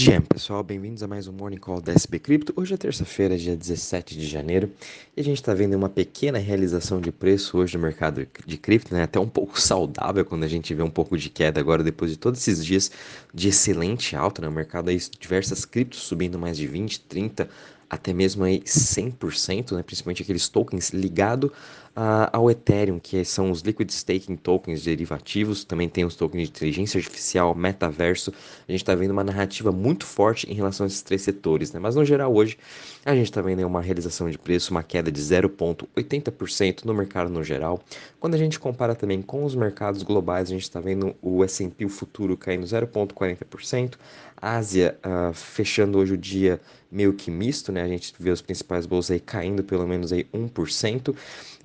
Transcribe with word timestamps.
Jam, 0.00 0.20
pessoal, 0.20 0.62
bem-vindos 0.62 1.02
a 1.02 1.08
mais 1.08 1.26
um 1.26 1.32
Morning 1.32 1.56
Call 1.56 1.80
da 1.80 1.92
SB 1.92 2.20
Cripto. 2.20 2.52
Hoje 2.54 2.72
é 2.72 2.76
terça-feira, 2.76 3.36
dia 3.36 3.56
17 3.56 4.16
de 4.16 4.28
janeiro, 4.28 4.70
e 5.16 5.20
a 5.20 5.24
gente 5.24 5.38
está 5.38 5.52
vendo 5.52 5.74
uma 5.74 5.88
pequena 5.88 6.38
realização 6.38 7.00
de 7.00 7.10
preço 7.10 7.58
hoje 7.58 7.76
no 7.76 7.82
mercado 7.82 8.24
de 8.46 8.56
cripto, 8.56 8.94
né? 8.94 9.02
Até 9.02 9.18
um 9.18 9.28
pouco 9.28 9.58
saudável 9.60 10.24
quando 10.24 10.44
a 10.44 10.48
gente 10.48 10.72
vê 10.72 10.84
um 10.84 10.88
pouco 10.88 11.18
de 11.18 11.28
queda 11.28 11.58
agora 11.58 11.82
depois 11.82 12.12
de 12.12 12.16
todos 12.16 12.38
esses 12.38 12.64
dias 12.64 12.92
de 13.34 13.48
excelente 13.48 14.14
alta, 14.14 14.40
né? 14.40 14.46
O 14.46 14.52
mercado 14.52 14.88
aí, 14.88 15.00
diversas 15.18 15.64
criptos 15.64 15.98
subindo 15.98 16.38
mais 16.38 16.56
de 16.56 16.68
20, 16.68 17.00
30, 17.00 17.48
até 17.90 18.12
mesmo 18.12 18.44
aí 18.44 18.60
100%, 18.60 19.72
né, 19.72 19.82
principalmente 19.82 20.22
aqueles 20.22 20.48
tokens 20.48 20.90
ligados 20.90 21.50
uh, 21.98 22.30
ao 22.32 22.50
Ethereum, 22.50 22.98
que 23.00 23.24
são 23.24 23.50
os 23.50 23.62
Liquid 23.62 23.90
Staking 23.90 24.36
Tokens 24.36 24.84
derivativos, 24.84 25.64
também 25.64 25.88
tem 25.88 26.04
os 26.04 26.14
tokens 26.14 26.44
de 26.44 26.50
inteligência 26.50 26.98
artificial, 26.98 27.54
metaverso. 27.54 28.32
A 28.68 28.72
gente 28.72 28.82
está 28.82 28.94
vendo 28.94 29.10
uma 29.10 29.24
narrativa 29.24 29.72
muito 29.72 30.06
forte 30.06 30.50
em 30.50 30.54
relação 30.54 30.84
a 30.84 30.86
esses 30.86 31.02
três 31.02 31.22
setores, 31.22 31.72
né? 31.72 31.80
mas 31.80 31.96
no 31.96 32.04
geral 32.04 32.34
hoje 32.34 32.58
a 33.04 33.14
gente 33.14 33.24
está 33.26 33.42
vendo 33.42 33.66
uma 33.66 33.80
realização 33.80 34.30
de 34.30 34.38
preço, 34.38 34.70
uma 34.70 34.82
queda 34.82 35.10
de 35.10 35.20
0,80% 35.20 36.84
no 36.84 36.94
mercado 36.94 37.30
no 37.30 37.42
geral. 37.42 37.82
Quando 38.20 38.34
a 38.34 38.38
gente 38.38 38.60
compara 38.60 38.94
também 38.94 39.22
com 39.22 39.44
os 39.44 39.54
mercados 39.54 40.02
globais, 40.02 40.48
a 40.48 40.52
gente 40.52 40.62
está 40.62 40.80
vendo 40.80 41.14
o 41.22 41.42
S&P 41.42 41.88
futuro 41.88 42.36
caindo 42.36 42.66
0,40%, 42.66 43.94
Ásia 44.40 44.98
uh, 45.04 45.34
fechando 45.34 45.98
hoje 45.98 46.14
o 46.14 46.16
dia 46.16 46.60
meio 46.90 47.12
que 47.12 47.30
misto, 47.30 47.70
né? 47.70 47.82
A 47.82 47.88
gente 47.88 48.14
vê 48.18 48.30
os 48.30 48.40
principais 48.40 48.86
bolsas 48.86 49.12
aí 49.12 49.20
caindo 49.20 49.62
pelo 49.62 49.86
menos 49.86 50.12
aí 50.12 50.24
1%, 50.32 51.14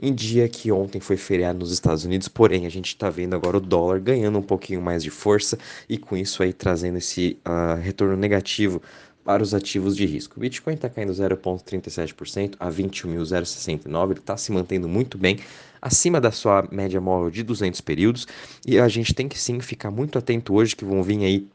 em 0.02 0.14
dia 0.14 0.48
que 0.50 0.72
ontem 0.72 1.00
foi 1.00 1.16
feriado 1.18 1.60
nos 1.60 1.72
Estados 1.72 2.04
Unidos, 2.04 2.28
porém 2.28 2.66
a 2.66 2.70
gente 2.70 2.88
está 2.88 3.10
vendo 3.10 3.36
agora 3.36 3.58
o 3.58 3.62
dólar 3.62 4.00
ganhando 4.00 4.38
um 4.40 4.44
pouquinho 4.44 4.82
mais 4.82 5.04
de 5.04 5.10
força 5.10 5.58
e 5.88 5.98
com 5.98 6.18
isso 6.18 6.44
aí 6.44 6.52
trazendo 6.52 6.98
esse 6.98 7.38
uh, 7.48 7.80
retorno 7.80 8.18
negativo 8.18 8.82
para 9.24 9.42
os 9.42 9.54
ativos 9.54 9.96
de 9.96 10.06
risco. 10.06 10.36
O 10.38 10.40
Bitcoin 10.42 10.74
está 10.74 10.90
caindo 10.90 11.14
0,37% 11.14 12.56
a 12.60 12.70
21.069, 12.70 14.12
ele 14.12 14.20
está 14.20 14.36
se 14.36 14.52
mantendo 14.52 14.90
muito 14.90 15.18
bem, 15.18 15.40
acima 15.82 16.20
da 16.20 16.32
sua 16.32 16.68
média 16.72 17.00
móvel 17.00 17.32
de 17.32 17.42
200 17.44 17.80
períodos, 17.82 18.28
e 18.68 18.78
a 18.78 18.88
gente 18.88 19.14
tem 19.14 19.30
que 19.30 19.40
sim 19.40 19.60
ficar 19.62 19.92
muito 19.92 20.18
atento 20.18 20.54
hoje 20.54 20.76
que 20.76 20.84
vão 20.84 21.02
vir 21.02 21.24
aí 21.24 21.48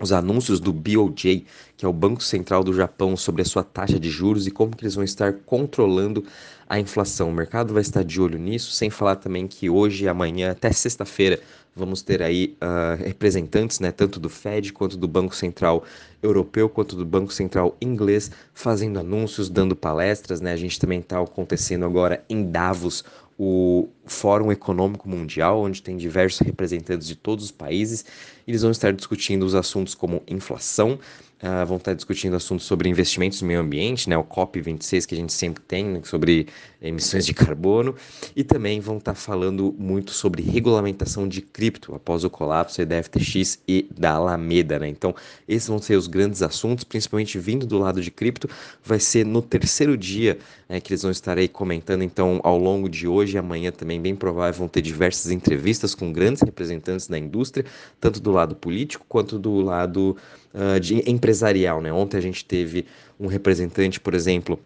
os 0.00 0.12
anúncios 0.12 0.60
do 0.60 0.72
BOJ, 0.72 1.44
que 1.76 1.84
é 1.84 1.88
o 1.88 1.92
Banco 1.92 2.22
Central 2.22 2.62
do 2.62 2.72
Japão, 2.72 3.16
sobre 3.16 3.42
a 3.42 3.44
sua 3.44 3.62
taxa 3.62 3.98
de 3.98 4.10
juros 4.10 4.46
e 4.46 4.50
como 4.50 4.76
que 4.76 4.84
eles 4.84 4.94
vão 4.94 5.04
estar 5.04 5.32
controlando 5.44 6.24
a 6.68 6.78
inflação. 6.78 7.30
O 7.30 7.32
mercado 7.32 7.72
vai 7.72 7.82
estar 7.82 8.02
de 8.02 8.20
olho 8.20 8.38
nisso, 8.38 8.72
sem 8.72 8.90
falar 8.90 9.16
também 9.16 9.46
que 9.46 9.70
hoje 9.70 10.08
amanhã, 10.08 10.50
até 10.50 10.70
sexta-feira, 10.70 11.40
vamos 11.74 12.02
ter 12.02 12.22
aí 12.22 12.56
uh, 12.62 13.02
representantes, 13.02 13.80
né, 13.80 13.92
tanto 13.92 14.18
do 14.18 14.30
Fed 14.30 14.72
quanto 14.72 14.96
do 14.96 15.06
Banco 15.06 15.36
Central 15.36 15.84
Europeu, 16.22 16.68
quanto 16.68 16.96
do 16.96 17.04
Banco 17.04 17.32
Central 17.32 17.76
Inglês, 17.80 18.30
fazendo 18.54 18.98
anúncios, 18.98 19.50
dando 19.50 19.76
palestras, 19.76 20.40
né? 20.40 20.52
A 20.52 20.56
gente 20.56 20.80
também 20.80 21.00
está 21.00 21.20
acontecendo 21.20 21.84
agora 21.84 22.24
em 22.28 22.50
Davos 22.50 23.04
o 23.38 23.88
Fórum 24.06 24.50
Econômico 24.52 25.08
Mundial, 25.08 25.60
onde 25.60 25.82
tem 25.82 25.96
diversos 25.96 26.40
representantes 26.40 27.06
de 27.06 27.16
todos 27.16 27.46
os 27.46 27.50
países. 27.50 28.04
Eles 28.46 28.62
vão 28.62 28.70
estar 28.70 28.92
discutindo 28.92 29.44
os 29.44 29.54
assuntos 29.54 29.94
como 29.94 30.22
inflação, 30.26 30.98
Uh, 31.36 31.66
vão 31.66 31.76
estar 31.76 31.92
discutindo 31.92 32.34
assuntos 32.34 32.64
sobre 32.64 32.88
investimentos 32.88 33.42
no 33.42 33.46
meio 33.46 33.60
ambiente, 33.60 34.08
né, 34.08 34.16
o 34.16 34.24
COP26 34.24 35.04
que 35.04 35.14
a 35.14 35.18
gente 35.18 35.34
sempre 35.34 35.62
tem, 35.62 35.84
né, 35.84 36.00
sobre 36.02 36.46
emissões 36.80 37.26
de 37.26 37.34
carbono, 37.34 37.94
e 38.34 38.42
também 38.42 38.80
vão 38.80 38.96
estar 38.96 39.14
falando 39.14 39.74
muito 39.78 40.12
sobre 40.12 40.42
regulamentação 40.42 41.28
de 41.28 41.42
cripto 41.42 41.94
após 41.94 42.24
o 42.24 42.30
colapso 42.30 42.84
da 42.86 43.02
FTX 43.02 43.58
e 43.68 43.86
da 43.94 44.12
Alameda. 44.12 44.78
Né? 44.78 44.88
Então, 44.88 45.14
esses 45.46 45.68
vão 45.68 45.78
ser 45.78 45.96
os 45.96 46.06
grandes 46.06 46.40
assuntos, 46.40 46.84
principalmente 46.84 47.38
vindo 47.38 47.66
do 47.66 47.78
lado 47.78 48.00
de 48.00 48.10
cripto. 48.10 48.48
Vai 48.82 48.98
ser 48.98 49.26
no 49.26 49.42
terceiro 49.42 49.94
dia 49.94 50.38
né, 50.66 50.80
que 50.80 50.92
eles 50.92 51.02
vão 51.02 51.10
estar 51.10 51.36
aí 51.36 51.48
comentando, 51.48 52.02
então, 52.02 52.40
ao 52.42 52.56
longo 52.56 52.88
de 52.88 53.06
hoje 53.06 53.36
e 53.36 53.38
amanhã 53.38 53.70
também, 53.70 53.95
bem 54.00 54.14
provável, 54.14 54.60
vão 54.60 54.68
ter 54.68 54.82
diversas 54.82 55.30
entrevistas 55.30 55.94
com 55.94 56.12
grandes 56.12 56.42
representantes 56.42 57.06
da 57.06 57.18
indústria, 57.18 57.64
tanto 58.00 58.20
do 58.20 58.30
lado 58.30 58.54
político 58.54 59.04
quanto 59.08 59.38
do 59.38 59.60
lado 59.60 60.16
uh, 60.54 60.80
de 60.80 61.08
empresarial. 61.10 61.80
Né? 61.80 61.92
Ontem 61.92 62.16
a 62.16 62.20
gente 62.20 62.44
teve 62.44 62.86
um 63.18 63.26
representante, 63.26 63.98
por 64.00 64.14
exemplo, 64.14 64.58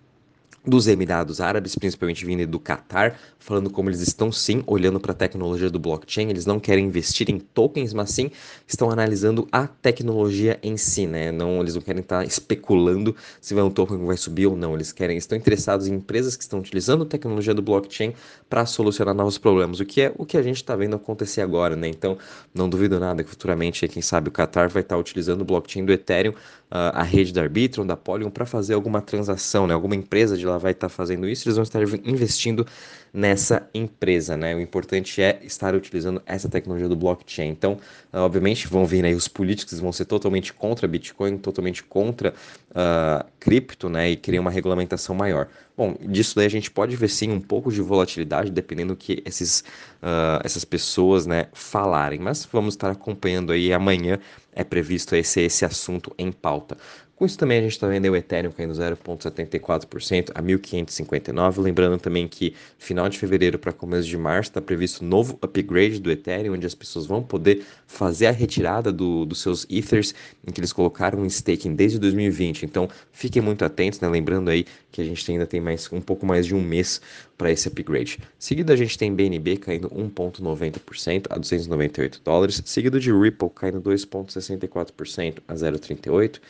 dos 0.65 0.87
Emirados 0.87 1.41
Árabes, 1.41 1.75
principalmente 1.75 2.25
vindo 2.25 2.47
do 2.47 2.61
Catar, 2.61 3.19
falando 3.39 3.71
como 3.71 3.89
eles 3.89 4.01
estão 4.01 4.31
sim 4.31 4.63
olhando 4.67 5.01
para 5.01 5.13
a 5.13 5.15
tecnologia 5.15 5.71
do 5.71 5.79
blockchain, 5.79 6.29
eles 6.29 6.45
não 6.45 6.61
querem 6.61 6.87
investir 6.87 7.31
em 7.31 7.39
tokens, 7.39 7.95
mas 7.95 8.11
sim 8.11 8.31
estão 8.69 8.91
analisando 8.91 9.49
a 9.51 9.67
tecnologia 9.67 10.59
em 10.63 10.77
si, 10.77 11.07
né? 11.07 11.33
Não, 11.33 11.61
eles 11.61 11.75
não 11.75 11.83
querem 11.83 12.03
estar 12.03 12.19
tá 12.19 12.25
especulando 12.25 13.17
se 13.41 13.55
vai 13.55 13.65
um 13.65 13.71
token 13.71 13.99
que 13.99 14.05
vai 14.05 14.17
subir 14.17 14.47
ou 14.47 14.57
não, 14.57 14.75
eles 14.75 14.93
querem, 14.93 15.17
estão 15.17 15.37
interessados 15.37 15.87
em 15.87 15.95
empresas 15.95 16.37
que 16.37 16.43
estão 16.43 16.59
utilizando 16.59 17.05
a 17.05 17.07
tecnologia 17.07 17.55
do 17.55 17.63
blockchain 17.63 18.13
para 18.49 18.67
solucionar 18.67 19.15
novos 19.15 19.39
problemas, 19.39 19.81
o 19.81 19.87
que 19.87 20.03
é 20.03 20.13
o 20.19 20.27
que 20.27 20.37
a 20.37 20.43
gente 20.43 20.57
está 20.57 20.77
vendo 20.77 20.97
acontecer 20.97 21.41
agora, 21.41 21.75
né? 21.75 21.89
Então, 21.89 22.19
não 22.55 22.69
duvido 22.69 23.01
nada 23.01 23.25
que 23.25 23.31
futuramente, 23.31 23.89
quem 23.89 24.03
sabe, 24.03 24.29
o 24.29 24.33
Qatar 24.33 24.69
vai 24.69 24.83
estar 24.83 24.97
tá 24.97 25.01
utilizando 25.01 25.41
o 25.41 25.45
blockchain 25.45 25.85
do 25.85 25.93
Ethereum, 25.93 26.33
uh, 26.33 26.93
a 26.93 27.03
rede 27.03 27.33
da 27.33 27.43
Arbitrum, 27.43 27.87
da 27.87 27.97
Polygon, 27.97 28.31
para 28.31 28.45
fazer 28.45 28.75
alguma 28.75 29.01
transação, 29.01 29.67
né? 29.67 29.73
Alguma 29.73 29.95
empresa 29.95 30.37
de 30.37 30.47
lá 30.51 30.59
vai 30.59 30.73
estar 30.73 30.89
tá 30.89 30.95
fazendo 30.95 31.29
isso, 31.29 31.49
eles 31.49 31.57
vão 31.57 31.63
estar 31.63 31.83
investindo 32.05 32.67
nessa 33.13 33.69
empresa, 33.75 34.37
né? 34.37 34.55
O 34.55 34.61
importante 34.61 35.21
é 35.21 35.41
estar 35.43 35.75
utilizando 35.75 36.23
essa 36.27 36.49
tecnologia 36.49 36.89
do 36.89 36.97
blockchain. 36.97 37.49
Então, 37.49 37.79
obviamente, 38.13 38.69
vão 38.69 38.87
vir 38.87 39.05
aí 39.05 39.15
os 39.15 39.27
políticos 39.27 39.81
vão 39.81 39.93
ser 39.93 40.05
totalmente 40.05 40.53
contra 40.53 40.87
Bitcoin, 40.87 41.39
totalmente 41.39 41.83
contra 41.83 42.33
uh, 42.71 43.25
cripto, 43.39 43.89
né? 43.89 44.11
E 44.11 44.17
querer 44.17 44.39
uma 44.39 44.51
regulamentação 44.51 45.15
maior. 45.15 45.49
Bom, 45.77 45.97
disso 46.01 46.37
daí 46.37 46.47
a 46.47 46.51
gente 46.51 46.71
pode 46.71 46.95
ver 46.95 47.09
sim 47.09 47.31
um 47.31 47.41
pouco 47.41 47.73
de 47.73 47.81
volatilidade, 47.81 48.51
dependendo 48.51 48.95
do 48.95 48.97
que 48.97 49.23
esses, 49.25 49.61
uh, 50.03 50.41
essas 50.45 50.65
pessoas, 50.65 51.27
né, 51.27 51.47
falarem. 51.53 52.19
Mas 52.21 52.47
vamos 52.51 52.75
estar 52.75 52.91
acompanhando 52.91 53.51
aí 53.51 53.73
amanhã 53.73 54.19
é 54.53 54.65
previsto 54.65 55.15
esse, 55.15 55.41
esse 55.41 55.65
assunto 55.65 56.13
em 56.19 56.31
pauta. 56.31 56.77
Com 57.21 57.27
isso 57.27 57.37
também 57.37 57.59
a 57.59 57.61
gente 57.61 57.73
está 57.73 57.87
vendo 57.87 58.07
o 58.07 58.17
Ethereum 58.17 58.51
caindo 58.51 58.73
0,74% 58.73 60.31
a 60.35 60.43
1.559. 60.43 61.61
Lembrando 61.61 62.01
também 62.01 62.27
que 62.27 62.55
final 62.79 63.11
de 63.11 63.19
fevereiro 63.19 63.59
para 63.59 63.75
começo 63.75 64.09
de 64.09 64.17
março 64.17 64.49
está 64.49 64.63
previsto 64.63 65.05
novo 65.05 65.39
upgrade 65.43 66.01
do 66.01 66.11
Ethereum, 66.11 66.55
onde 66.55 66.65
as 66.65 66.75
pessoas 66.75 67.05
vão 67.05 67.23
poder 67.23 67.63
fazer 67.87 68.29
a 68.29 68.31
retirada 68.31 68.91
do, 68.91 69.27
dos 69.27 69.43
seus 69.43 69.67
Ethers, 69.69 70.15
em 70.47 70.51
que 70.51 70.61
eles 70.61 70.73
colocaram 70.73 71.23
em 71.23 71.27
staking 71.27 71.75
desde 71.75 71.99
2020. 71.99 72.63
Então 72.63 72.89
fiquem 73.13 73.43
muito 73.43 73.67
atentos, 73.67 74.01
né? 74.01 74.09
lembrando 74.09 74.49
aí 74.49 74.65
que 74.91 75.03
a 75.03 75.05
gente 75.05 75.31
ainda 75.31 75.47
tem 75.47 75.61
mais 75.61 75.93
um 75.93 76.01
pouco 76.01 76.25
mais 76.25 76.47
de 76.47 76.55
um 76.55 76.63
mês 76.63 77.03
para 77.37 77.51
esse 77.51 77.69
upgrade. 77.69 78.19
Seguido 78.39 78.73
a 78.73 78.77
gente 78.77 78.97
tem 78.97 79.15
BNB 79.15 79.59
caindo 79.59 79.91
1,90% 79.91 81.27
a 81.29 81.37
298 81.37 82.23
dólares, 82.25 82.63
seguido 82.65 82.99
de 82.99 83.13
Ripple 83.13 83.51
caindo 83.55 83.81
2,64% 83.83 85.39
a 85.47 85.55
0,38 85.55 86.41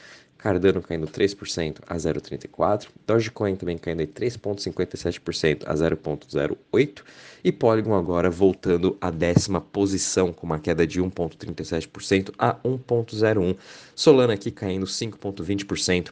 Cardano 0.41 0.81
caindo 0.81 1.07
3% 1.07 1.81
a 1.87 1.97
0,34%, 1.97 2.89
Dogecoin 3.07 3.57
também 3.57 3.77
caindo 3.77 4.03
3,57% 4.07 5.65
a 5.67 5.75
0,08% 5.75 7.03
e 7.45 7.53
Polygon 7.53 7.95
agora 7.95 8.31
voltando 8.31 8.97
à 9.01 9.11
décima 9.11 9.61
posição 9.61 10.33
com 10.33 10.47
uma 10.47 10.59
queda 10.59 10.87
de 10.87 11.01
1,37% 11.01 12.33
a 12.39 12.55
1,01%. 12.57 13.57
Solana 13.95 14.33
aqui 14.33 14.51
caindo 14.51 14.87
5,20% 14.87 16.11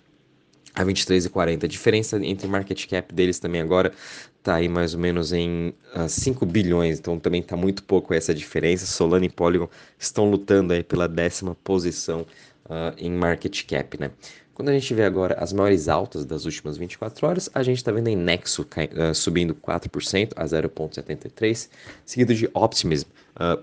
a 0.74 0.84
23,40. 0.84 1.64
A 1.64 1.66
diferença 1.66 2.24
entre 2.24 2.46
market 2.46 2.86
cap 2.86 3.14
deles 3.14 3.38
também 3.38 3.62
agora 3.62 3.92
está 4.38 4.56
aí 4.56 4.68
mais 4.68 4.94
ou 4.94 5.00
menos 5.00 5.32
em 5.32 5.68
uh, 5.68 6.02
ah, 6.04 6.08
5 6.08 6.46
bilhões, 6.46 6.98
então 6.98 7.18
também 7.18 7.40
está 7.40 7.56
muito 7.56 7.82
pouco 7.82 8.14
essa 8.14 8.34
diferença. 8.34 8.86
Solana 8.86 9.24
e 9.24 9.28
Polygon 9.28 9.68
estão 9.98 10.30
lutando 10.30 10.72
aí 10.72 10.82
pela 10.82 11.08
décima 11.08 11.54
posição 11.64 12.26
uh, 12.68 12.94
em 12.96 13.10
market 13.10 13.64
cap, 13.66 13.98
né? 13.98 14.10
Quando 14.54 14.70
a 14.70 14.72
gente 14.72 14.92
vê 14.92 15.04
agora 15.04 15.34
as 15.38 15.52
maiores 15.52 15.88
altas 15.88 16.24
das 16.24 16.44
últimas 16.44 16.76
24 16.76 17.26
horas, 17.26 17.48
a 17.54 17.62
gente 17.62 17.76
está 17.76 17.92
vendo 17.92 18.08
em 18.08 18.16
Nexo 18.16 18.62
uh, 18.62 19.14
subindo 19.14 19.54
4% 19.54 20.32
a 20.34 20.44
0,73, 20.44 21.68
seguido 22.04 22.34
de 22.34 22.50
Optimism, 22.52 23.06
uh, 23.36 23.62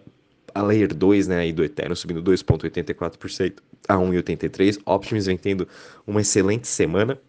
a 0.53 0.61
Layer 0.61 0.95
2 0.95 1.27
né, 1.27 1.47
e 1.47 1.51
do 1.51 1.65
Ethereum 1.65 1.95
subindo 1.95 2.23
2,84% 2.23 3.55
a 3.89 3.95
1,83%. 3.95 4.81
Optimism 4.85 5.27
vem 5.27 5.37
tendo 5.37 5.67
uma 6.07 6.21
excelente 6.21 6.65
semana, 6.65 7.19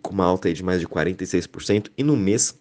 com 0.00 0.14
uma 0.14 0.24
alta 0.24 0.50
de 0.50 0.62
mais 0.62 0.80
de 0.80 0.88
46%, 0.88 1.90
e 1.98 2.02
no 2.02 2.16
mês 2.16 2.58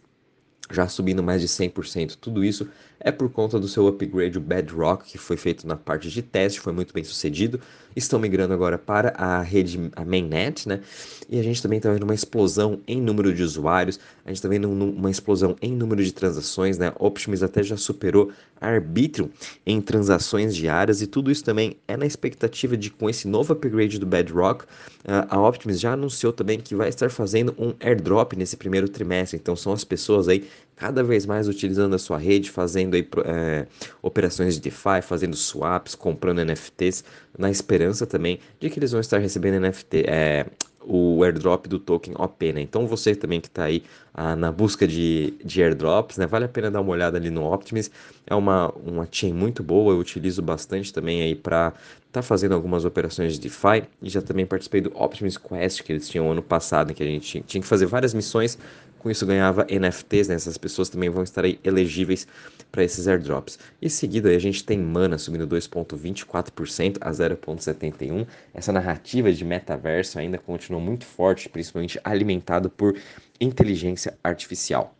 já 0.70 0.90
subindo 0.90 1.24
mais 1.24 1.42
de 1.42 1.48
100%. 1.48 2.18
Tudo 2.20 2.44
isso 2.44 2.68
é 3.00 3.12
por 3.12 3.30
conta 3.30 3.60
do 3.60 3.68
seu 3.68 3.88
upgrade, 3.88 4.38
o 4.38 4.42
Bedrock, 4.42 5.06
que 5.06 5.18
foi 5.18 5.38
feito 5.38 5.66
na 5.66 5.76
parte 5.76 6.10
de 6.10 6.22
teste, 6.22 6.60
foi 6.60 6.74
muito 6.74 6.94
bem 6.94 7.04
sucedido. 7.04 7.60
Estão 7.96 8.20
migrando 8.20 8.54
agora 8.54 8.78
para 8.78 9.10
a 9.18 9.42
rede, 9.42 9.90
a 9.96 10.06
mainnet, 10.06 10.68
né? 10.68 10.82
E 11.30 11.40
a 11.40 11.44
gente 11.44 11.62
também 11.62 11.78
está 11.78 11.92
vendo 11.92 12.04
uma 12.04 12.14
explosão 12.14 12.82
em 12.88 13.02
número 13.02 13.34
de 13.34 13.42
usuários, 13.42 14.00
a 14.24 14.30
gente 14.30 14.38
está 14.38 14.48
vendo 14.48 14.70
uma 14.70 15.10
explosão 15.10 15.56
em 15.62 15.74
número 15.74 16.04
de 16.04 16.14
transações, 16.14 16.78
né? 16.78 16.94
Optimus 17.00 17.42
até 17.42 17.64
já 17.64 17.78
superou 17.78 18.32
Arbitrum 18.62 19.30
em 19.66 19.82
transações 19.82 20.56
diárias 20.56 21.02
e 21.02 21.08
tudo 21.08 21.32
isso 21.32 21.44
também 21.44 21.78
é 21.88 21.98
na 21.98 22.06
expectativa 22.06 22.78
de 22.78 22.90
com 22.90 23.10
esse 23.10 23.28
novo 23.28 23.54
upgrade 23.54 23.98
do 23.98 24.06
Bedrock, 24.06 24.66
a 25.06 25.40
Optimus 25.40 25.80
já 25.80 25.94
anunciou 25.94 26.34
também 26.34 26.60
que 26.60 26.76
vai 26.76 26.90
estar 26.90 27.10
fazendo 27.10 27.56
um 27.58 27.74
airdrop 27.80 28.34
nesse 28.34 28.58
primeiro 28.58 28.88
trimestre. 28.90 29.40
Então 29.40 29.56
são 29.56 29.72
as 29.74 29.84
pessoas 29.84 30.28
aí 30.28 30.48
cada 30.76 31.04
vez 31.04 31.26
mais 31.26 31.48
utilizando 31.48 31.94
a 31.94 32.00
sua 32.00 32.18
rede, 32.18 32.50
fazendo 32.50 32.89
aí, 32.96 33.08
é, 33.26 33.68
operações 34.02 34.56
de 34.56 34.62
DeFi, 34.62 35.02
fazendo 35.02 35.36
swaps, 35.36 35.96
comprando 35.96 36.44
NFTs, 36.44 37.04
na 37.38 37.50
esperança 37.50 38.06
também 38.06 38.40
de 38.60 38.70
que 38.70 38.80
eles 38.80 38.92
vão 38.92 39.02
estar 39.02 39.18
recebendo 39.18 39.60
NFT, 39.60 40.06
é, 40.08 40.46
o 40.82 41.24
airdrop 41.24 41.68
do 41.68 41.78
token 41.78 42.16
OP, 42.18 42.54
né? 42.54 42.62
Então 42.62 42.88
você 42.88 43.14
também 43.14 43.40
que 43.40 43.48
está 43.48 43.66
aí 43.66 43.84
ah, 44.14 44.36
na 44.36 44.52
busca 44.52 44.88
de, 44.88 45.34
de 45.44 45.62
airdrops, 45.62 46.18
né? 46.18 46.26
Vale 46.26 46.46
a 46.46 46.48
pena 46.48 46.72
dar 46.72 46.82
uma 46.82 46.92
olhada 46.92 47.18
ali 47.18 47.30
no 47.30 47.52
Optimus. 47.52 47.92
É 48.26 48.34
uma, 48.34 48.70
uma 48.84 49.08
chain 49.12 49.34
muito 49.34 49.62
boa, 49.62 49.94
eu 49.94 50.00
utilizo 50.00 50.42
bastante 50.42 50.92
também 50.92 51.22
aí 51.22 51.36
para 51.36 51.74
tá 52.12 52.24
fazendo 52.24 52.56
algumas 52.56 52.86
operações 52.86 53.34
de 53.34 53.40
DeFi 53.42 53.84
e 54.02 54.10
já 54.10 54.20
também 54.20 54.44
participei 54.44 54.82
do 54.82 54.92
Optimus 54.96 55.38
Quest 55.38 55.84
que 55.84 55.92
eles 55.92 56.10
tinham 56.10 56.32
ano 56.32 56.42
passado, 56.42 56.92
em 56.92 56.96
que 56.96 57.04
a 57.04 57.06
gente 57.06 57.42
tinha 57.42 57.62
que 57.62 57.68
fazer 57.68 57.86
várias 57.86 58.16
missões 58.16 58.58
com 59.00 59.10
isso 59.10 59.26
ganhava 59.26 59.66
NFTs, 59.70 60.28
né? 60.28 60.36
Essas 60.36 60.58
pessoas 60.58 60.90
também 60.90 61.10
vão 61.10 61.24
estar 61.24 61.44
elegíveis 61.64 62.28
para 62.72 62.84
esses 62.84 63.08
airdrops. 63.08 63.58
Em 63.82 63.90
seguida 63.90 64.30
a 64.30 64.40
gente 64.40 64.64
tem 64.64 64.78
Mana 64.78 65.18
subindo 65.18 65.48
2,24% 65.48 66.98
a 67.02 67.12
0,71%. 67.12 68.28
Essa 68.54 68.72
narrativa 68.72 69.32
de 69.32 69.44
metaverso 69.44 70.20
ainda 70.20 70.38
continua 70.38 70.80
muito 70.80 71.06
forte, 71.06 71.50
principalmente 71.50 72.00
alimentado 72.04 72.70
por 72.70 72.96
inteligência 73.40 74.18
artificial. 74.24 74.99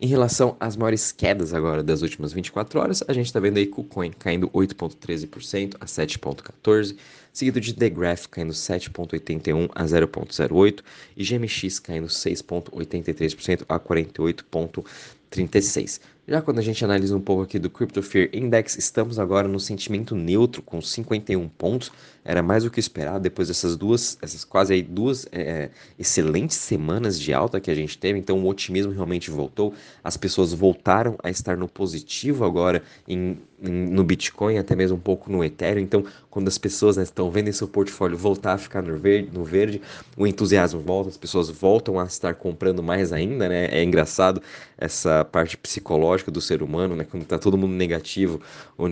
Em 0.00 0.06
relação 0.06 0.56
às 0.60 0.76
maiores 0.76 1.10
quedas 1.10 1.52
agora 1.52 1.82
das 1.82 2.02
últimas 2.02 2.32
24 2.32 2.78
horas, 2.78 3.02
a 3.08 3.12
gente 3.12 3.26
está 3.26 3.40
vendo 3.40 3.56
aí 3.56 3.66
KuCoin 3.66 4.12
caindo 4.12 4.48
8,13% 4.50 5.74
a 5.80 5.86
7,14%, 5.86 6.96
seguido 7.32 7.60
de 7.60 7.74
The 7.74 7.90
Graph 7.90 8.26
caindo 8.26 8.52
7,81% 8.52 9.68
a 9.74 9.84
0,08% 9.84 10.84
e 11.16 11.24
GMX 11.24 11.80
caindo 11.80 12.06
6,83% 12.06 13.64
a 13.68 13.80
48,36%. 13.80 16.00
Já 16.28 16.42
quando 16.42 16.58
a 16.58 16.62
gente 16.62 16.84
analisa 16.84 17.16
um 17.16 17.22
pouco 17.22 17.42
aqui 17.42 17.58
do 17.58 17.70
Crypto 17.70 18.02
Fear 18.02 18.28
Index, 18.34 18.76
estamos 18.76 19.18
agora 19.18 19.48
no 19.48 19.58
sentimento 19.58 20.14
neutro 20.14 20.60
com 20.60 20.78
51 20.78 21.48
pontos. 21.48 21.90
Era 22.22 22.42
mais 22.42 22.64
do 22.64 22.70
que 22.70 22.78
esperado 22.78 23.20
depois 23.20 23.48
dessas 23.48 23.74
duas, 23.74 24.18
essas 24.20 24.44
quase 24.44 24.74
aí 24.74 24.82
duas 24.82 25.26
é, 25.32 25.70
excelentes 25.98 26.58
semanas 26.58 27.18
de 27.18 27.32
alta 27.32 27.58
que 27.58 27.70
a 27.70 27.74
gente 27.74 27.96
teve. 27.96 28.18
Então 28.18 28.38
o 28.38 28.46
otimismo 28.46 28.92
realmente 28.92 29.30
voltou. 29.30 29.72
As 30.04 30.18
pessoas 30.18 30.52
voltaram 30.52 31.16
a 31.22 31.30
estar 31.30 31.56
no 31.56 31.66
positivo 31.66 32.44
agora 32.44 32.82
em, 33.08 33.38
em, 33.62 33.70
no 33.70 34.04
Bitcoin, 34.04 34.58
até 34.58 34.76
mesmo 34.76 34.98
um 34.98 35.00
pouco 35.00 35.32
no 35.32 35.42
Ethereum. 35.42 35.82
Então 35.82 36.04
quando 36.28 36.48
as 36.48 36.58
pessoas 36.58 36.98
né, 36.98 37.04
estão 37.04 37.30
vendo 37.30 37.50
seu 37.54 37.66
portfólio 37.66 38.18
voltar 38.18 38.52
a 38.52 38.58
ficar 38.58 38.82
no 38.82 38.98
verde, 38.98 39.30
no 39.32 39.44
verde, 39.44 39.80
o 40.14 40.26
entusiasmo 40.26 40.82
volta, 40.82 41.08
as 41.08 41.16
pessoas 41.16 41.48
voltam 41.48 41.98
a 41.98 42.04
estar 42.04 42.34
comprando 42.34 42.82
mais 42.82 43.14
ainda, 43.14 43.48
né? 43.48 43.68
É 43.72 43.82
engraçado 43.82 44.42
essa 44.76 45.24
parte 45.24 45.56
psicológica 45.56 46.17
do 46.26 46.40
ser 46.40 46.62
humano, 46.62 46.96
né? 46.96 47.04
Quando 47.04 47.24
tá 47.24 47.38
todo 47.38 47.56
mundo 47.56 47.72
negativo, 47.72 48.40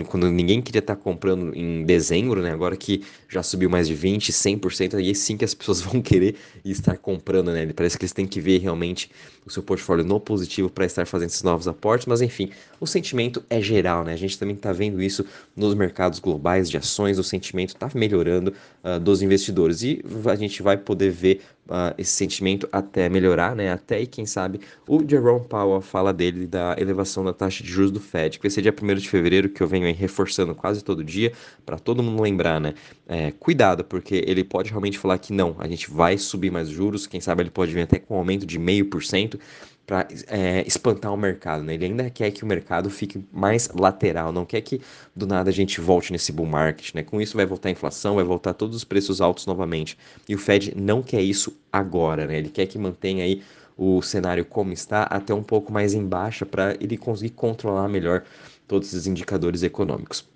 quando 0.08 0.30
ninguém 0.30 0.62
queria 0.62 0.80
estar 0.80 0.96
tá 0.96 1.02
comprando 1.02 1.54
em 1.54 1.84
dezembro, 1.84 2.40
né? 2.40 2.52
Agora 2.52 2.76
que 2.76 3.02
já 3.28 3.42
subiu 3.42 3.68
mais 3.68 3.88
de 3.88 3.94
20, 3.94 4.32
100%, 4.32 4.94
aí 4.94 5.14
sim 5.14 5.36
que 5.36 5.44
as 5.44 5.54
pessoas 5.54 5.80
vão 5.82 6.00
querer 6.00 6.36
estar 6.64 6.96
comprando, 6.96 7.52
né? 7.52 7.66
Parece 7.74 7.98
que 7.98 8.04
eles 8.04 8.12
têm 8.12 8.26
que 8.26 8.40
ver 8.40 8.58
realmente 8.58 9.10
o 9.46 9.50
seu 9.50 9.62
portfólio 9.62 10.04
no 10.04 10.18
positivo 10.18 10.68
para 10.68 10.84
estar 10.84 11.06
fazendo 11.06 11.28
esses 11.28 11.42
novos 11.42 11.68
aportes, 11.68 12.06
mas 12.06 12.20
enfim, 12.20 12.50
o 12.80 12.86
sentimento 12.86 13.44
é 13.48 13.60
geral, 13.60 14.04
né? 14.04 14.12
A 14.12 14.16
gente 14.16 14.38
também 14.38 14.56
está 14.56 14.72
vendo 14.72 15.00
isso 15.00 15.24
nos 15.54 15.74
mercados 15.74 16.18
globais 16.18 16.68
de 16.68 16.76
ações, 16.76 17.18
o 17.18 17.24
sentimento 17.24 17.70
está 17.70 17.88
melhorando 17.94 18.52
uh, 18.82 18.98
dos 18.98 19.22
investidores 19.22 19.82
e 19.82 20.02
a 20.24 20.34
gente 20.34 20.62
vai 20.62 20.76
poder 20.76 21.10
ver 21.10 21.42
uh, 21.68 21.94
esse 21.98 22.12
sentimento 22.12 22.68
até 22.72 23.08
melhorar, 23.08 23.54
né? 23.54 23.72
Até 23.72 24.00
e 24.00 24.06
quem 24.06 24.26
sabe 24.26 24.60
o 24.86 25.02
Jerome 25.06 25.44
Powell 25.46 25.80
fala 25.80 26.12
dele 26.12 26.46
da 26.46 26.76
elevação 26.78 27.24
da 27.24 27.32
taxa 27.32 27.62
de 27.62 27.70
juros 27.70 27.90
do 27.90 28.00
Fed, 28.00 28.38
que 28.38 28.44
vai 28.44 28.50
ser 28.50 28.62
dia 28.62 28.74
1 28.74 28.94
de 28.94 29.08
fevereiro, 29.08 29.48
que 29.48 29.62
eu 29.62 29.68
venho 29.68 29.86
aí 29.86 29.92
reforçando 29.92 30.54
quase 30.54 30.82
todo 30.82 31.04
dia, 31.04 31.32
para 31.64 31.78
todo 31.78 32.02
mundo 32.02 32.22
lembrar, 32.22 32.60
né? 32.60 32.74
É, 33.06 33.30
cuidado, 33.32 33.84
porque 33.84 34.24
ele 34.26 34.44
pode 34.44 34.70
realmente 34.70 34.98
falar 34.98 35.18
que 35.18 35.32
não, 35.32 35.56
a 35.58 35.68
gente 35.68 35.90
vai 35.90 36.18
subir 36.18 36.50
mais 36.50 36.68
juros, 36.68 37.06
quem 37.06 37.20
sabe 37.20 37.42
ele 37.42 37.50
pode 37.50 37.72
vir 37.72 37.82
até 37.82 37.98
com 37.98 38.14
um 38.14 38.18
aumento 38.18 38.46
de 38.46 38.58
meio 38.58 38.86
por 38.86 39.02
cento 39.02 39.38
para 39.86 40.08
é, 40.26 40.66
espantar 40.66 41.14
o 41.14 41.16
mercado, 41.16 41.62
né? 41.62 41.74
Ele 41.74 41.86
ainda 41.86 42.10
quer 42.10 42.30
que 42.32 42.42
o 42.42 42.46
mercado 42.46 42.90
fique 42.90 43.24
mais 43.32 43.68
lateral, 43.68 44.32
não 44.32 44.44
quer 44.44 44.60
que 44.60 44.80
do 45.14 45.26
nada 45.26 45.48
a 45.48 45.52
gente 45.52 45.80
volte 45.80 46.12
nesse 46.12 46.32
bull 46.32 46.46
market, 46.46 46.92
né? 46.92 47.04
Com 47.04 47.20
isso 47.20 47.36
vai 47.36 47.46
voltar 47.46 47.68
a 47.68 47.72
inflação, 47.72 48.16
vai 48.16 48.24
voltar 48.24 48.52
todos 48.54 48.76
os 48.76 48.84
preços 48.84 49.20
altos 49.20 49.46
novamente. 49.46 49.96
E 50.28 50.34
o 50.34 50.38
Fed 50.38 50.74
não 50.76 51.02
quer 51.02 51.22
isso 51.22 51.56
agora, 51.72 52.26
né? 52.26 52.36
Ele 52.38 52.48
quer 52.48 52.66
que 52.66 52.78
mantenha 52.78 53.24
aí 53.24 53.42
o 53.76 54.02
cenário 54.02 54.44
como 54.44 54.72
está, 54.72 55.04
até 55.04 55.32
um 55.32 55.42
pouco 55.42 55.72
mais 55.72 55.94
em 55.94 56.04
baixa, 56.04 56.44
para 56.44 56.76
ele 56.80 56.96
conseguir 56.96 57.30
controlar 57.30 57.88
melhor 57.88 58.24
todos 58.66 58.88
esses 58.88 59.06
indicadores 59.06 59.62
econômicos. 59.62 60.35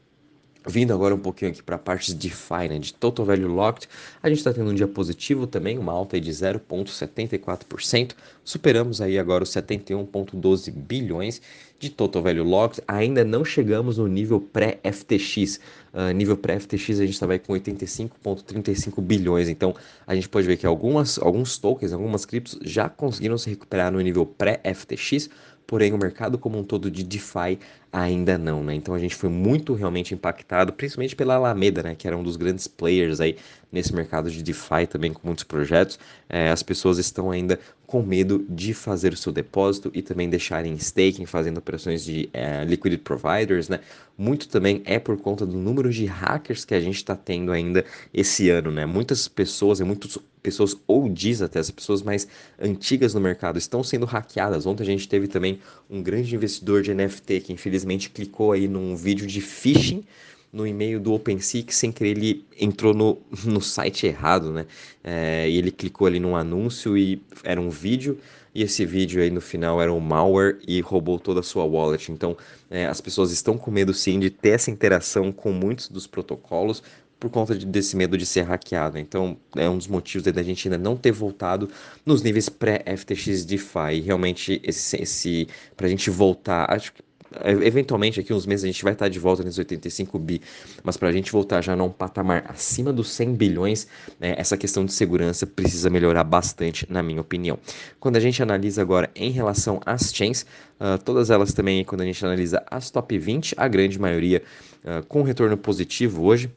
Vindo 0.66 0.92
agora 0.92 1.14
um 1.14 1.18
pouquinho 1.18 1.50
aqui 1.50 1.62
para 1.62 1.76
a 1.76 1.78
parte 1.78 2.12
de 2.12 2.28
DeFi, 2.28 2.68
né, 2.68 2.78
Total 2.98 3.24
Value 3.24 3.48
Locked, 3.48 3.88
a 4.22 4.28
gente 4.28 4.38
está 4.38 4.52
tendo 4.52 4.70
um 4.70 4.74
dia 4.74 4.86
positivo 4.86 5.46
também, 5.46 5.78
uma 5.78 5.90
alta 5.90 6.20
de 6.20 6.30
0,74%, 6.30 8.12
superamos 8.44 9.00
aí 9.00 9.18
agora 9.18 9.42
os 9.42 9.48
71,12 9.50 10.70
bilhões 10.70 11.40
de 11.78 11.88
Total 11.88 12.22
Value 12.22 12.44
Locked, 12.44 12.82
ainda 12.86 13.24
não 13.24 13.42
chegamos 13.42 13.96
no 13.96 14.06
nível 14.06 14.38
pré-FTX, 14.38 15.60
uh, 15.94 16.12
nível 16.14 16.36
pré-FTX 16.36 17.00
a 17.00 17.06
gente 17.06 17.14
estava 17.14 17.38
com 17.38 17.54
85,35 17.54 19.00
bilhões, 19.00 19.48
então 19.48 19.74
a 20.06 20.14
gente 20.14 20.28
pode 20.28 20.46
ver 20.46 20.58
que 20.58 20.66
algumas, 20.66 21.18
alguns 21.18 21.56
tokens, 21.56 21.94
algumas 21.94 22.26
criptos 22.26 22.58
já 22.62 22.86
conseguiram 22.86 23.38
se 23.38 23.48
recuperar 23.48 23.90
no 23.90 23.98
nível 23.98 24.26
pré-FTX, 24.26 25.30
porém 25.66 25.92
o 25.94 25.98
mercado 25.98 26.36
como 26.36 26.58
um 26.58 26.64
todo 26.64 26.90
de 26.90 27.02
DeFi 27.02 27.58
ainda 27.92 28.38
não, 28.38 28.62
né? 28.62 28.74
Então 28.74 28.94
a 28.94 28.98
gente 28.98 29.14
foi 29.14 29.28
muito 29.28 29.74
realmente 29.74 30.14
impactado, 30.14 30.72
principalmente 30.72 31.16
pela 31.16 31.34
Alameda, 31.34 31.82
né? 31.82 31.94
Que 31.94 32.06
era 32.06 32.16
um 32.16 32.22
dos 32.22 32.36
grandes 32.36 32.68
players 32.68 33.20
aí 33.20 33.36
nesse 33.72 33.94
mercado 33.94 34.30
de 34.30 34.42
DeFi 34.42 34.86
também 34.88 35.12
com 35.12 35.26
muitos 35.26 35.44
projetos. 35.44 35.98
É, 36.28 36.50
as 36.50 36.62
pessoas 36.62 36.98
estão 36.98 37.30
ainda 37.30 37.58
com 37.86 38.02
medo 38.02 38.46
de 38.48 38.72
fazer 38.72 39.12
o 39.12 39.16
seu 39.16 39.32
depósito 39.32 39.90
e 39.92 40.02
também 40.02 40.30
deixarem 40.30 40.74
staking, 40.74 41.26
fazendo 41.26 41.58
operações 41.58 42.04
de 42.04 42.28
é, 42.32 42.64
liquidity 42.64 43.02
providers, 43.02 43.68
né? 43.68 43.80
Muito 44.16 44.48
também 44.48 44.82
é 44.84 44.98
por 44.98 45.16
conta 45.16 45.44
do 45.44 45.56
número 45.56 45.90
de 45.90 46.04
hackers 46.06 46.64
que 46.64 46.74
a 46.74 46.80
gente 46.80 46.96
está 46.96 47.16
tendo 47.16 47.50
ainda 47.50 47.84
esse 48.14 48.50
ano, 48.50 48.70
né? 48.70 48.86
Muitas 48.86 49.26
pessoas 49.26 49.80
e 49.80 49.84
muitos 49.84 50.18
pessoas 50.42 50.76
ou 50.86 51.08
diz 51.08 51.42
até 51.42 51.58
as 51.58 51.70
pessoas 51.70 52.02
mais 52.02 52.26
antigas 52.60 53.14
no 53.14 53.20
mercado 53.20 53.58
estão 53.58 53.82
sendo 53.82 54.06
hackeadas. 54.06 54.66
Ontem 54.66 54.82
a 54.82 54.86
gente 54.86 55.08
teve 55.08 55.26
também 55.26 55.60
um 55.88 56.02
grande 56.02 56.34
investidor 56.34 56.82
de 56.82 56.94
NFT 56.94 57.40
que 57.40 57.52
infelizmente 57.52 57.79
clicou 58.10 58.52
aí 58.52 58.68
num 58.68 58.96
vídeo 58.96 59.26
de 59.26 59.40
phishing 59.40 60.04
no 60.52 60.66
e-mail 60.66 60.98
do 60.98 61.12
OpenSea 61.12 61.62
que 61.62 61.74
sem 61.74 61.92
querer 61.92 62.10
ele 62.10 62.44
entrou 62.58 62.92
no, 62.92 63.18
no 63.44 63.60
site 63.60 64.06
errado, 64.06 64.52
né? 64.52 64.66
É, 65.02 65.48
e 65.48 65.56
ele 65.56 65.70
clicou 65.70 66.06
ali 66.06 66.18
num 66.18 66.36
anúncio 66.36 66.96
e 66.96 67.22
era 67.44 67.60
um 67.60 67.70
vídeo 67.70 68.18
e 68.52 68.62
esse 68.62 68.84
vídeo 68.84 69.22
aí 69.22 69.30
no 69.30 69.40
final 69.40 69.80
era 69.80 69.92
um 69.92 70.00
malware 70.00 70.58
e 70.66 70.80
roubou 70.80 71.20
toda 71.20 71.40
a 71.40 71.42
sua 71.42 71.64
wallet. 71.64 72.10
Então 72.10 72.36
é, 72.68 72.86
as 72.86 73.00
pessoas 73.00 73.30
estão 73.30 73.56
com 73.56 73.70
medo 73.70 73.94
sim 73.94 74.18
de 74.18 74.30
ter 74.30 74.50
essa 74.50 74.70
interação 74.70 75.30
com 75.30 75.52
muitos 75.52 75.88
dos 75.88 76.06
protocolos, 76.06 76.82
por 77.20 77.30
conta 77.30 77.54
de, 77.54 77.66
desse 77.66 77.94
medo 77.96 78.16
de 78.16 78.24
ser 78.24 78.42
hackeado. 78.42 78.98
Então, 78.98 79.36
é 79.54 79.68
um 79.68 79.76
dos 79.76 79.86
motivos 79.86 80.32
da 80.32 80.42
gente 80.42 80.66
ainda 80.66 80.78
não 80.78 80.96
ter 80.96 81.12
voltado 81.12 81.68
nos 82.04 82.22
níveis 82.22 82.48
pré-FTX 82.48 83.44
DeFi. 83.44 83.96
E 83.96 84.00
realmente, 84.00 84.60
esse, 84.64 84.96
esse 84.96 85.46
para 85.76 85.86
a 85.86 85.90
gente 85.90 86.08
voltar, 86.08 86.66
acho 86.72 86.94
que 86.94 87.02
eventualmente 87.44 88.20
aqui 88.20 88.32
uns 88.32 88.46
meses 88.46 88.64
a 88.64 88.66
gente 88.66 88.82
vai 88.82 88.92
estar 88.92 89.08
de 89.08 89.18
volta 89.18 89.42
nos 89.42 89.58
85 89.58 90.18
bi, 90.18 90.40
mas 90.82 90.96
para 90.96 91.08
a 91.08 91.12
gente 91.12 91.30
voltar 91.30 91.62
já 91.62 91.76
num 91.76 91.90
patamar 91.90 92.44
acima 92.48 92.92
dos 92.92 93.10
100 93.10 93.34
bilhões, 93.34 93.86
né, 94.18 94.34
essa 94.36 94.56
questão 94.56 94.84
de 94.84 94.92
segurança 94.92 95.46
precisa 95.46 95.88
melhorar 95.88 96.24
bastante, 96.24 96.86
na 96.90 97.02
minha 97.02 97.20
opinião. 97.20 97.58
Quando 97.98 98.16
a 98.16 98.20
gente 98.20 98.42
analisa 98.42 98.82
agora 98.82 99.10
em 99.14 99.30
relação 99.30 99.80
às 99.86 100.12
chains, 100.12 100.44
uh, 100.80 100.98
todas 101.04 101.30
elas 101.30 101.52
também, 101.52 101.84
quando 101.84 102.00
a 102.00 102.04
gente 102.04 102.24
analisa 102.24 102.62
as 102.70 102.90
top 102.90 103.16
20, 103.16 103.54
a 103.56 103.68
grande 103.68 103.98
maioria 103.98 104.42
uh, 104.84 105.04
com 105.06 105.22
retorno 105.22 105.56
positivo 105.56 106.24
hoje, 106.24 106.50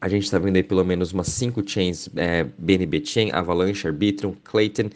a 0.00 0.08
gente 0.08 0.24
está 0.24 0.38
vendo 0.38 0.56
aí 0.56 0.62
pelo 0.62 0.84
menos 0.84 1.12
umas 1.12 1.28
5 1.28 1.66
chains, 1.66 2.08
é, 2.16 2.44
BNB 2.58 3.04
Chain, 3.04 3.30
Avalanche, 3.32 3.86
Arbitrum, 3.86 4.34
Clayton, 4.44 4.90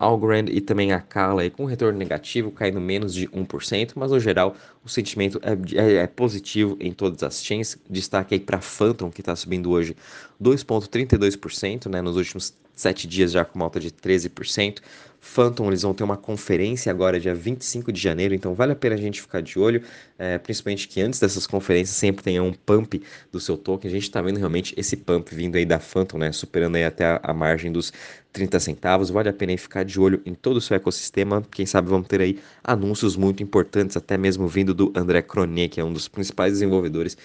Algorand 0.00 0.46
e 0.48 0.62
também 0.62 0.92
a 0.92 1.00
Kala 1.00 1.48
com 1.50 1.66
retorno 1.66 1.98
negativo, 1.98 2.50
caindo 2.50 2.80
menos 2.80 3.12
de 3.12 3.28
1%, 3.28 3.92
mas 3.94 4.10
no 4.10 4.18
geral 4.18 4.56
o 4.82 4.88
sentimento 4.88 5.38
é, 5.42 5.78
é, 5.78 5.94
é 5.96 6.06
positivo 6.06 6.76
em 6.80 6.90
todas 6.90 7.22
as 7.22 7.44
chains. 7.44 7.76
Destaque 7.88 8.34
aí 8.34 8.40
para 8.40 8.60
Phantom, 8.62 9.10
que 9.10 9.20
está 9.20 9.36
subindo 9.36 9.70
hoje 9.70 9.94
2,32%, 10.42 11.90
né, 11.90 12.00
nos 12.00 12.16
últimos 12.16 12.54
sete 12.74 13.06
dias 13.06 13.30
já 13.30 13.44
com 13.44 13.58
uma 13.58 13.66
alta 13.66 13.78
de 13.78 13.90
13%. 13.90 14.78
Phantom, 15.20 15.68
eles 15.68 15.82
vão 15.82 15.92
ter 15.92 16.02
uma 16.02 16.16
conferência 16.16 16.90
agora, 16.90 17.20
dia 17.20 17.34
25 17.34 17.92
de 17.92 18.00
janeiro, 18.00 18.34
então 18.34 18.54
vale 18.54 18.72
a 18.72 18.76
pena 18.76 18.94
a 18.94 18.98
gente 18.98 19.20
ficar 19.20 19.42
de 19.42 19.58
olho, 19.58 19.82
é, 20.18 20.38
principalmente 20.38 20.88
que 20.88 20.98
antes 21.02 21.20
dessas 21.20 21.46
conferências 21.46 21.94
sempre 21.94 22.24
tenha 22.24 22.42
um 22.42 22.54
pump 22.54 23.02
do 23.30 23.38
seu 23.38 23.58
token. 23.58 23.90
A 23.90 23.92
gente 23.92 24.04
está 24.04 24.22
vendo 24.22 24.38
realmente 24.38 24.72
esse 24.78 24.96
pump 24.96 25.34
vindo 25.34 25.56
aí 25.56 25.66
da 25.66 25.78
Phantom, 25.78 26.16
né, 26.16 26.32
superando 26.32 26.76
aí 26.76 26.84
até 26.84 27.04
a, 27.04 27.20
a 27.22 27.34
margem 27.34 27.70
dos 27.70 27.92
30 28.32 28.60
centavos. 28.60 29.10
Vale 29.10 29.28
a 29.28 29.32
pena 29.32 29.56
ficar 29.56 29.84
de 29.84 30.00
olho 30.00 30.20
em 30.24 30.34
todo 30.34 30.56
o 30.56 30.60
seu 30.60 30.76
ecossistema. 30.76 31.42
Quem 31.50 31.66
sabe 31.66 31.88
vamos 31.88 32.06
ter 32.06 32.20
aí 32.20 32.38
anúncios 32.62 33.16
muito 33.16 33.42
importantes, 33.42 33.96
até 33.96 34.16
mesmo 34.16 34.46
vindo 34.46 34.72
do 34.72 34.92
André 34.94 35.22
Cronier, 35.22 35.68
que 35.68 35.80
é 35.80 35.84
um 35.84 35.92
dos 35.92 36.08
principais 36.08 36.52
desenvolvedores 36.52 37.16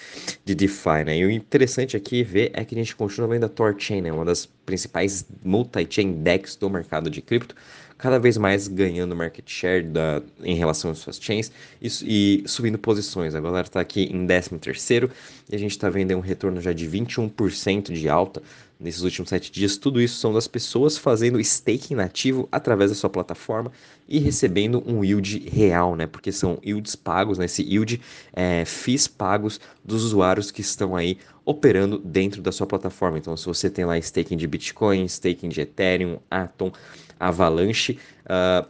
de 0.43 0.55
DeFi, 0.55 1.03
né? 1.05 1.17
E 1.17 1.25
o 1.25 1.31
interessante 1.31 1.95
aqui 1.95 2.23
ver 2.23 2.51
é 2.53 2.63
que 2.65 2.75
a 2.75 2.77
gente 2.77 2.95
continua 2.95 3.27
vendo 3.27 3.45
a 3.45 3.49
Torchain, 3.49 4.01
né, 4.01 4.11
uma 4.11 4.25
das 4.25 4.45
principais 4.65 5.25
multi-chain 5.43 6.23
DEX 6.23 6.55
do 6.55 6.69
mercado 6.69 7.09
de 7.09 7.21
cripto 7.21 7.55
cada 7.97 8.19
vez 8.19 8.37
mais 8.37 8.67
ganhando 8.67 9.15
market 9.15 9.49
share 9.49 9.83
da, 9.83 10.21
em 10.43 10.55
relação 10.55 10.91
às 10.91 10.99
suas 10.99 11.17
chains 11.19 11.51
e, 11.81 12.43
e 12.43 12.47
subindo 12.47 12.77
posições. 12.77 13.35
A 13.35 13.39
galera 13.39 13.67
está 13.67 13.79
aqui 13.79 14.03
em 14.03 14.25
13 14.25 14.49
terceiro 14.59 15.09
e 15.49 15.55
a 15.55 15.59
gente 15.59 15.71
está 15.71 15.89
vendo 15.89 16.15
um 16.15 16.19
retorno 16.19 16.59
já 16.59 16.73
de 16.73 16.87
21% 16.87 17.93
de 17.93 18.09
alta 18.09 18.41
nesses 18.79 19.01
últimos 19.01 19.29
sete 19.29 19.51
dias. 19.51 19.77
Tudo 19.77 20.01
isso 20.01 20.19
são 20.19 20.33
das 20.33 20.47
pessoas 20.47 20.97
fazendo 20.97 21.39
staking 21.39 21.95
nativo 21.95 22.47
através 22.51 22.91
da 22.91 22.95
sua 22.95 23.09
plataforma 23.09 23.71
e 24.07 24.19
recebendo 24.19 24.83
um 24.85 25.03
yield 25.03 25.49
real, 25.49 25.95
né? 25.95 26.05
Porque 26.05 26.31
são 26.31 26.59
yields 26.63 26.95
pagos, 26.95 27.37
né? 27.37 27.45
Esse 27.45 27.63
yield 27.63 28.01
é 28.33 28.65
fees 28.65 29.07
pagos 29.07 29.59
dos 29.83 30.03
usuários 30.03 30.51
que 30.51 30.61
estão 30.61 30.95
aí 30.95 31.17
operando 31.43 31.99
dentro 31.99 32.41
da 32.41 32.51
sua 32.51 32.67
plataforma. 32.67 33.17
Então, 33.17 33.37
se 33.37 33.45
você 33.45 33.69
tem 33.69 33.85
lá 33.85 33.97
staking 33.97 34.37
de 34.37 34.47
Bitcoin, 34.47 35.05
staking 35.05 35.49
de 35.49 35.61
Ethereum, 35.61 36.19
Atom, 36.29 36.71
Avalanche, 37.19 37.97
uh, 38.29 38.63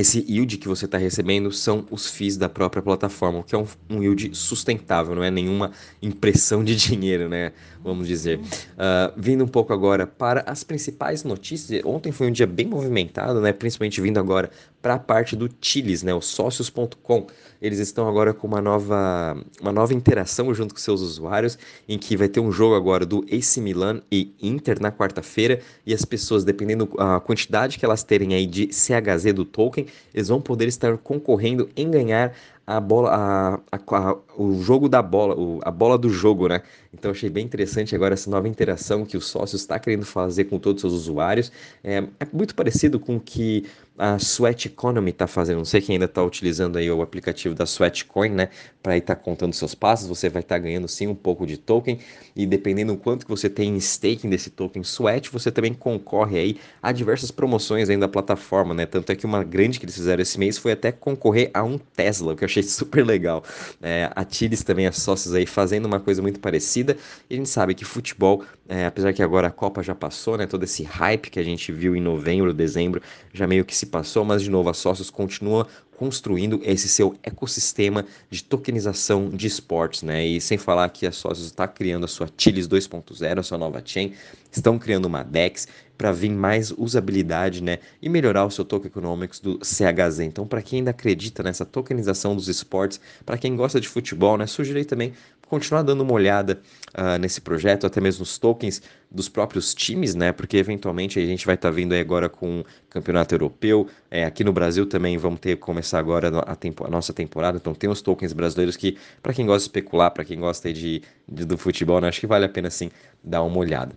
esse 0.00 0.24
yield 0.28 0.56
que 0.58 0.68
você 0.68 0.84
está 0.84 0.96
recebendo 0.96 1.50
são 1.50 1.84
os 1.90 2.08
FIIs 2.08 2.36
da 2.36 2.48
própria 2.48 2.82
plataforma, 2.82 3.42
que 3.42 3.54
é 3.54 3.58
um, 3.58 3.66
um, 3.90 4.02
yield 4.02 4.36
sustentável, 4.36 5.14
não 5.14 5.24
é 5.24 5.30
nenhuma 5.30 5.72
impressão 6.00 6.62
de 6.62 6.74
dinheiro, 6.76 7.28
né? 7.28 7.52
Vamos 7.82 8.06
dizer. 8.06 8.38
Uh, 8.38 9.12
vindo 9.16 9.44
um 9.44 9.48
pouco 9.48 9.72
agora 9.72 10.06
para 10.06 10.42
as 10.46 10.62
principais 10.62 11.24
notícias, 11.24 11.82
ontem 11.84 12.12
foi 12.12 12.28
um 12.28 12.32
dia 12.32 12.46
bem 12.46 12.66
movimentado, 12.66 13.40
né? 13.40 13.52
Principalmente 13.52 14.00
vindo 14.00 14.18
agora 14.18 14.50
para 14.80 14.94
a 14.94 14.98
parte 14.98 15.34
do 15.34 15.50
Chiles, 15.60 16.02
né? 16.02 16.14
O 16.14 16.20
sócios.com. 16.20 17.26
Eles 17.60 17.80
estão 17.80 18.08
agora 18.08 18.32
com 18.32 18.46
uma 18.46 18.60
nova, 18.60 19.36
uma 19.60 19.72
nova 19.72 19.92
interação 19.92 20.54
junto 20.54 20.72
com 20.74 20.80
seus 20.80 21.00
usuários, 21.00 21.58
em 21.88 21.98
que 21.98 22.16
vai 22.16 22.28
ter 22.28 22.38
um 22.38 22.52
jogo 22.52 22.76
agora 22.76 23.04
do 23.04 23.24
AC 23.32 23.56
Milan 23.58 24.00
e 24.12 24.32
Inter 24.40 24.80
na 24.80 24.92
quarta-feira, 24.92 25.60
e 25.84 25.92
as 25.92 26.04
pessoas, 26.04 26.44
dependendo 26.44 26.88
da 26.96 27.18
quantidade 27.18 27.78
que 27.78 27.84
elas 27.84 28.04
terem 28.04 28.34
aí 28.34 28.46
de 28.46 28.68
CHZ 28.72 29.32
do 29.34 29.44
token, 29.44 29.87
eles 30.14 30.28
vão 30.28 30.40
poder 30.40 30.68
estar 30.68 30.96
concorrendo 30.98 31.68
em 31.76 31.90
ganhar 31.90 32.34
a 32.66 32.80
bola, 32.80 33.10
a, 33.10 33.76
a, 33.76 34.10
a, 34.10 34.16
o 34.36 34.62
jogo 34.62 34.88
da 34.88 35.00
bola, 35.00 35.34
o, 35.34 35.58
a 35.62 35.70
bola 35.70 35.96
do 35.96 36.10
jogo, 36.10 36.48
né? 36.48 36.62
Então 36.98 37.10
achei 37.10 37.30
bem 37.30 37.44
interessante 37.44 37.94
agora 37.94 38.14
essa 38.14 38.30
nova 38.30 38.48
interação 38.48 39.04
que 39.04 39.16
o 39.16 39.20
sócio 39.20 39.56
está 39.56 39.78
querendo 39.78 40.04
fazer 40.04 40.44
com 40.44 40.58
todos 40.58 40.82
os 40.82 40.90
seus 40.90 41.02
usuários. 41.02 41.52
É, 41.82 41.98
é 42.18 42.26
muito 42.32 42.54
parecido 42.54 42.98
com 42.98 43.16
o 43.16 43.20
que 43.20 43.64
a 43.98 44.16
Sweat 44.16 44.68
Economy 44.68 45.10
está 45.10 45.26
fazendo. 45.26 45.58
Não 45.58 45.64
sei 45.64 45.80
quem 45.80 45.96
ainda 45.96 46.04
está 46.04 46.22
utilizando 46.22 46.78
aí 46.78 46.88
o 46.88 47.02
aplicativo 47.02 47.54
da 47.54 47.64
Sweat 47.64 48.04
Coin, 48.04 48.30
né? 48.30 48.48
Para 48.80 48.96
estar 48.96 49.16
tá 49.16 49.20
contando 49.20 49.52
seus 49.52 49.74
passos, 49.74 50.06
você 50.06 50.28
vai 50.28 50.40
estar 50.40 50.54
tá 50.54 50.58
ganhando 50.60 50.86
sim 50.86 51.08
um 51.08 51.14
pouco 51.14 51.44
de 51.44 51.56
token 51.58 51.98
e 52.36 52.46
dependendo 52.46 52.92
do 52.92 52.98
quanto 52.98 53.26
que 53.26 53.30
você 53.30 53.50
tem 53.50 53.74
em 53.74 53.76
staking 53.76 54.30
desse 54.30 54.50
token 54.50 54.82
Sweat, 54.82 55.30
você 55.30 55.50
também 55.50 55.74
concorre 55.74 56.38
aí 56.38 56.60
a 56.80 56.92
diversas 56.92 57.32
promoções 57.32 57.90
ainda 57.90 58.06
da 58.06 58.08
plataforma, 58.08 58.72
né? 58.72 58.86
Tanto 58.86 59.10
é 59.10 59.16
que 59.16 59.26
uma 59.26 59.42
grande 59.42 59.80
que 59.80 59.84
eles 59.84 59.96
fizeram 59.96 60.22
esse 60.22 60.38
mês 60.38 60.56
foi 60.56 60.72
até 60.72 60.92
concorrer 60.92 61.50
a 61.52 61.64
um 61.64 61.76
Tesla, 61.76 62.32
o 62.32 62.36
que 62.36 62.44
eu 62.44 62.46
achei 62.46 62.62
super 62.64 63.04
legal. 63.04 63.42
É, 63.82 64.08
a 64.14 64.24
também, 64.64 64.86
as 64.86 64.96
sócios 64.96 65.34
aí 65.34 65.46
fazendo 65.46 65.86
uma 65.86 65.98
coisa 65.98 66.22
muito 66.22 66.38
parecida 66.38 66.87
e 67.28 67.34
a 67.34 67.36
gente 67.36 67.48
sabe 67.48 67.74
que 67.74 67.84
futebol, 67.84 68.44
é, 68.68 68.86
apesar 68.86 69.12
que 69.12 69.22
agora 69.22 69.48
a 69.48 69.50
Copa 69.50 69.82
já 69.82 69.94
passou, 69.94 70.36
né? 70.36 70.46
Todo 70.46 70.64
esse 70.64 70.82
hype 70.82 71.30
que 71.30 71.38
a 71.38 71.42
gente 71.42 71.72
viu 71.72 71.96
em 71.96 72.00
novembro, 72.00 72.52
dezembro, 72.54 73.02
já 73.32 73.46
meio 73.46 73.64
que 73.64 73.74
se 73.74 73.86
passou, 73.86 74.24
mas 74.24 74.42
de 74.42 74.50
novo, 74.50 74.70
a 74.70 74.74
Sócios 74.74 75.10
continua 75.10 75.66
construindo 75.98 76.60
esse 76.62 76.88
seu 76.88 77.16
ecossistema 77.24 78.06
de 78.30 78.44
tokenização 78.44 79.28
de 79.28 79.48
esportes, 79.48 80.04
né? 80.04 80.24
E 80.24 80.40
sem 80.40 80.56
falar 80.56 80.88
que 80.90 81.06
a 81.06 81.12
Sócios 81.12 81.46
está 81.46 81.66
criando 81.66 82.04
a 82.04 82.08
sua 82.08 82.28
Chilis 82.38 82.68
2.0, 82.68 83.38
a 83.38 83.42
sua 83.42 83.58
nova 83.58 83.82
chain, 83.84 84.12
estão 84.50 84.78
criando 84.78 85.06
uma 85.06 85.24
DEX 85.24 85.66
para 85.98 86.12
vir 86.12 86.30
mais 86.30 86.70
usabilidade, 86.70 87.60
né? 87.60 87.80
E 88.00 88.08
melhorar 88.08 88.46
o 88.46 88.50
seu 88.50 88.64
token 88.64 88.86
economics 88.86 89.40
do 89.40 89.58
CHZ. 89.58 90.20
Então, 90.20 90.46
para 90.46 90.62
quem 90.62 90.78
ainda 90.78 90.92
acredita 90.92 91.42
nessa 91.42 91.66
tokenização 91.66 92.36
dos 92.36 92.46
esportes, 92.46 93.00
para 93.26 93.36
quem 93.36 93.56
gosta 93.56 93.80
de 93.80 93.88
futebol, 93.88 94.38
né? 94.38 94.46
Sugirei 94.46 94.84
também 94.84 95.12
continuar 95.48 95.82
dando 95.82 96.02
uma 96.02 96.12
olhada 96.12 96.60
uh, 96.96 97.18
nesse 97.18 97.40
projeto, 97.40 97.86
até 97.86 98.00
mesmo 98.00 98.22
os 98.22 98.38
tokens 98.38 98.82
dos 99.10 99.28
próprios 99.28 99.74
times, 99.74 100.14
né? 100.14 100.32
Porque 100.32 100.56
eventualmente 100.56 101.18
a 101.18 101.26
gente 101.26 101.46
vai 101.46 101.54
estar 101.54 101.70
tá 101.70 101.74
vindo 101.74 101.94
agora 101.94 102.28
com 102.28 102.60
o 102.60 102.64
campeonato 102.90 103.34
europeu. 103.34 103.88
É, 104.10 104.24
aqui 104.24 104.44
no 104.44 104.52
Brasil 104.52 104.86
também 104.86 105.16
vamos 105.16 105.40
ter 105.40 105.56
começar 105.56 105.98
agora 105.98 106.28
a, 106.40 106.54
tempo, 106.54 106.86
a 106.86 106.90
nossa 106.90 107.12
temporada. 107.12 107.56
Então 107.56 107.74
tem 107.74 107.88
os 107.88 108.02
tokens 108.02 108.32
brasileiros 108.32 108.76
que, 108.76 108.96
para 109.22 109.32
quem 109.32 109.46
gosta 109.46 109.60
de 109.60 109.64
especular, 109.64 110.10
para 110.10 110.24
quem 110.24 110.38
gosta 110.38 110.72
de, 110.72 111.02
de, 111.28 111.44
do 111.44 111.56
futebol, 111.56 112.00
né? 112.00 112.08
acho 112.08 112.20
que 112.20 112.26
vale 112.26 112.44
a 112.44 112.48
pena 112.48 112.70
sim 112.70 112.90
dar 113.22 113.42
uma 113.42 113.58
olhada. 113.58 113.96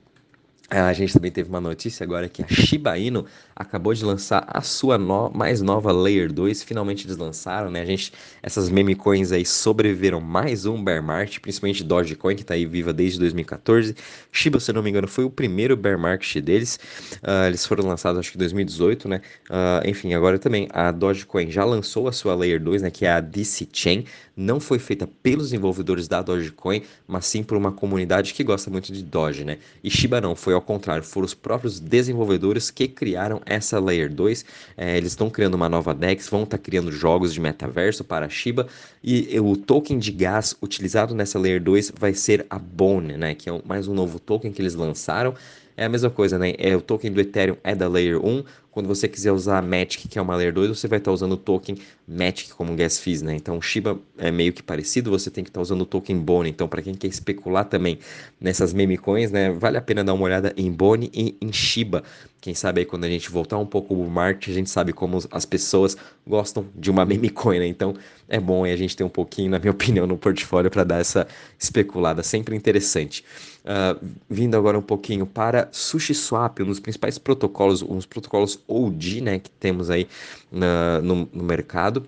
A 0.74 0.94
gente 0.94 1.12
também 1.12 1.30
teve 1.30 1.50
uma 1.50 1.60
notícia 1.60 2.02
agora 2.06 2.30
que 2.30 2.42
a 2.42 2.48
Shiba 2.48 2.98
Inu 2.98 3.26
acabou 3.54 3.94
de 3.94 4.06
lançar 4.06 4.46
a 4.48 4.62
sua 4.62 4.98
no 4.98 5.30
mais 5.30 5.62
nova 5.62 5.92
Layer 5.92 6.32
2. 6.32 6.64
Finalmente 6.64 7.06
eles 7.06 7.18
lançaram, 7.18 7.70
né? 7.70 7.82
A 7.82 7.86
gente, 7.86 8.14
essas 8.42 8.70
meme 8.70 8.96
coins 8.96 9.34
aí 9.34 9.46
sobreviveram 9.46 10.22
mais 10.22 10.66
um 10.66 10.82
bear 10.82 11.04
market, 11.04 11.40
principalmente 11.42 11.84
Dogecoin, 11.84 12.38
que 12.38 12.44
está 12.44 12.54
aí 12.54 12.66
viva 12.66 12.94
desde 12.94 13.20
2014. 13.20 13.94
Shiba, 14.32 14.62
se 14.62 14.72
não 14.72 14.82
me 14.82 14.90
engano, 14.90 15.10
foi 15.10 15.26
o 15.26 15.30
primeiro 15.30 15.76
bear 15.76 16.00
market 16.00 16.42
deles. 16.42 16.80
Uh, 17.16 17.48
eles 17.48 17.66
foram 17.66 17.86
lançados 17.86 18.18
acho 18.22 18.32
que 18.32 18.38
em 18.38 18.40
2018, 18.40 19.10
né? 19.10 19.22
Uh, 19.50 19.86
enfim, 19.86 20.14
agora 20.14 20.40
também 20.40 20.70
a 20.72 20.90
Dogecoin 20.92 21.52
já 21.52 21.66
lançou 21.66 22.08
a 22.08 22.14
sua 22.14 22.34
Layer 22.34 22.64
2, 22.64 22.84
né? 22.84 22.90
Que 22.90 23.06
é 23.06 23.12
a 23.12 23.20
DC 23.20 23.68
Chain. 23.74 24.06
Não 24.42 24.60
foi 24.60 24.80
feita 24.80 25.08
pelos 25.22 25.46
desenvolvedores 25.46 26.08
da 26.08 26.20
Dogecoin, 26.20 26.82
mas 27.08 27.28
sim 27.28 27.44
por 27.44 27.56
uma 27.56 27.72
comunidade 27.72 28.34
que 28.34 28.44
gosta 28.44 28.72
muito 28.72 28.92
de 28.92 29.04
Doge, 29.04 29.46
né? 29.46 29.60
E 29.84 29.90
Shiba 29.92 30.20
não, 30.20 30.36
foi 30.36 30.56
ao 30.56 30.62
contrário, 30.62 31.04
foram 31.04 31.26
os 31.26 31.36
próprios 31.36 31.80
desenvolvedores 31.80 32.72
que 32.72 32.88
criaram 32.88 33.40
essa 33.46 33.80
Layer 33.80 34.12
2. 34.12 34.44
É, 34.76 34.98
eles 34.98 35.12
estão 35.12 35.30
criando 35.30 35.54
uma 35.54 35.70
nova 35.70 35.94
DEX, 35.94 36.28
vão 36.28 36.42
estar 36.42 36.58
tá 36.58 36.64
criando 36.64 36.92
jogos 36.92 37.32
de 37.34 37.40
metaverso 37.40 38.04
para 38.04 38.28
Shiba 38.30 38.66
e 39.04 39.40
o 39.40 39.56
token 39.56 40.00
de 40.00 40.12
gás 40.12 40.56
utilizado 40.60 41.14
nessa 41.14 41.38
Layer 41.38 41.62
2 41.62 41.94
vai 42.00 42.16
ser 42.16 42.46
a 42.50 42.58
Bone, 42.58 43.18
né, 43.18 43.36
que 43.36 43.48
é 43.48 43.62
mais 43.64 43.88
um 43.88 43.94
novo 43.94 44.20
token 44.20 44.52
que 44.52 44.62
eles 44.62 44.74
lançaram. 44.74 45.36
É 45.78 45.86
a 45.86 45.90
mesma 45.90 46.10
coisa, 46.10 46.38
né? 46.38 46.54
É, 46.58 46.76
o 46.76 46.82
token 46.82 47.12
do 47.12 47.22
Ethereum 47.22 47.58
é 47.64 47.74
da 47.74 47.88
Layer 47.88 48.24
1, 48.24 48.44
quando 48.72 48.88
você 48.88 49.08
quiser 49.08 49.34
usar 49.34 49.60
a 49.60 49.62
Matic, 49.62 50.08
que 50.08 50.18
é 50.18 50.22
uma 50.22 50.36
Layer 50.36 50.54
2, 50.54 50.80
você 50.80 50.88
vai 50.88 50.98
estar 50.98 51.12
usando 51.12 51.34
o 51.34 51.38
token 51.38 51.76
Matic 52.08 52.52
como 52.52 52.74
gas 52.76 52.98
fees, 53.00 53.22
né? 53.22 53.36
Então, 53.36 53.62
Shiba 53.62 54.00
é 54.18 54.32
meio 54.32 54.54
que 54.54 54.64
parecido, 54.64 55.12
você 55.12 55.30
tem 55.30 55.44
que 55.44 55.50
estar 55.50 55.62
usando 55.62 55.82
o 55.82 55.86
token 55.86 56.18
Bone. 56.18 56.50
Então, 56.50 56.68
para 56.68 56.82
quem 56.82 56.94
quer 56.94 57.08
especular 57.08 57.66
também 57.66 58.00
nessas 58.40 58.74
meme 58.74 58.98
coins, 58.98 59.30
né, 59.30 59.52
vale 59.52 59.78
a 59.78 59.82
pena 59.82 60.04
dar 60.04 60.14
uma 60.14 60.24
olhada 60.24 60.54
em 60.56 60.72
Bone 60.72 61.12
e 61.14 61.36
em 61.42 61.52
Shiba. 61.52 62.04
Quem 62.40 62.56
sabe 62.56 62.80
aí 62.80 62.86
quando 62.86 63.04
a 63.04 63.10
gente 63.10 63.30
voltar 63.30 63.58
um 63.60 63.66
pouco 63.68 63.94
o 63.94 64.10
market, 64.10 64.50
a 64.50 64.54
gente 64.54 64.70
sabe 64.70 64.94
como 64.94 65.20
as 65.30 65.46
pessoas 65.46 65.96
gostam 66.26 66.66
de 66.76 66.90
uma 66.90 67.06
meme 67.06 67.30
coin, 67.30 67.60
né? 67.60 67.68
Então, 67.68 67.94
é 68.28 68.40
bom 68.40 68.64
aí 68.64 68.72
a 68.72 68.78
gente 68.78 68.96
ter 68.96 69.04
um 69.04 69.10
pouquinho, 69.10 69.52
na 69.52 69.60
minha 69.60 69.70
opinião, 69.72 70.08
no 70.08 70.18
portfólio 70.18 70.72
para 70.72 70.84
dar 70.84 71.00
essa 71.00 71.28
especulada, 71.60 72.24
sempre 72.24 72.56
interessante. 72.56 73.24
Uh, 73.62 74.04
vindo 74.28 74.58
agora 74.58 74.80
um 74.80 74.82
pouquinho 74.82 75.28
para 75.28 75.70
SushiSwap, 75.72 76.64
um 76.64 76.66
dos 76.66 76.80
principais 76.80 77.20
protocolos, 77.20 77.84
um 77.84 77.96
dos 77.96 78.08
protocolos 78.08 78.60
OG, 78.68 79.22
né, 79.22 79.40
que 79.40 79.50
temos 79.50 79.90
aí 79.90 80.08
na, 80.52 81.02
no, 81.02 81.30
no 81.32 81.44
mercado. 81.44 82.08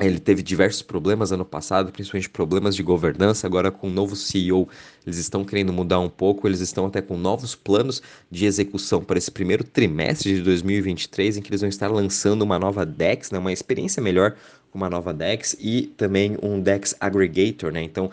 Ele 0.00 0.20
teve 0.20 0.42
diversos 0.44 0.80
problemas 0.80 1.32
ano 1.32 1.44
passado, 1.44 1.90
principalmente 1.90 2.30
problemas 2.30 2.76
de 2.76 2.84
governança. 2.84 3.48
Agora, 3.48 3.68
com 3.68 3.88
o 3.88 3.90
novo 3.90 4.14
CEO, 4.14 4.68
eles 5.04 5.18
estão 5.18 5.44
querendo 5.44 5.72
mudar 5.72 5.98
um 5.98 6.08
pouco. 6.08 6.46
Eles 6.46 6.60
estão 6.60 6.86
até 6.86 7.02
com 7.02 7.16
novos 7.16 7.56
planos 7.56 8.00
de 8.30 8.46
execução 8.46 9.02
para 9.02 9.18
esse 9.18 9.30
primeiro 9.30 9.64
trimestre 9.64 10.36
de 10.36 10.42
2023, 10.42 11.38
em 11.38 11.42
que 11.42 11.50
eles 11.50 11.62
vão 11.62 11.68
estar 11.68 11.90
lançando 11.90 12.42
uma 12.42 12.60
nova 12.60 12.86
DEX, 12.86 13.32
né, 13.32 13.40
uma 13.40 13.52
experiência 13.52 14.00
melhor 14.00 14.36
uma 14.72 14.88
nova 14.88 15.12
DEX 15.12 15.56
e 15.58 15.82
também 15.96 16.36
um 16.42 16.60
DEX 16.60 16.94
Aggregator, 17.00 17.72
né? 17.72 17.82
Então, 17.82 18.06
uh, 18.06 18.10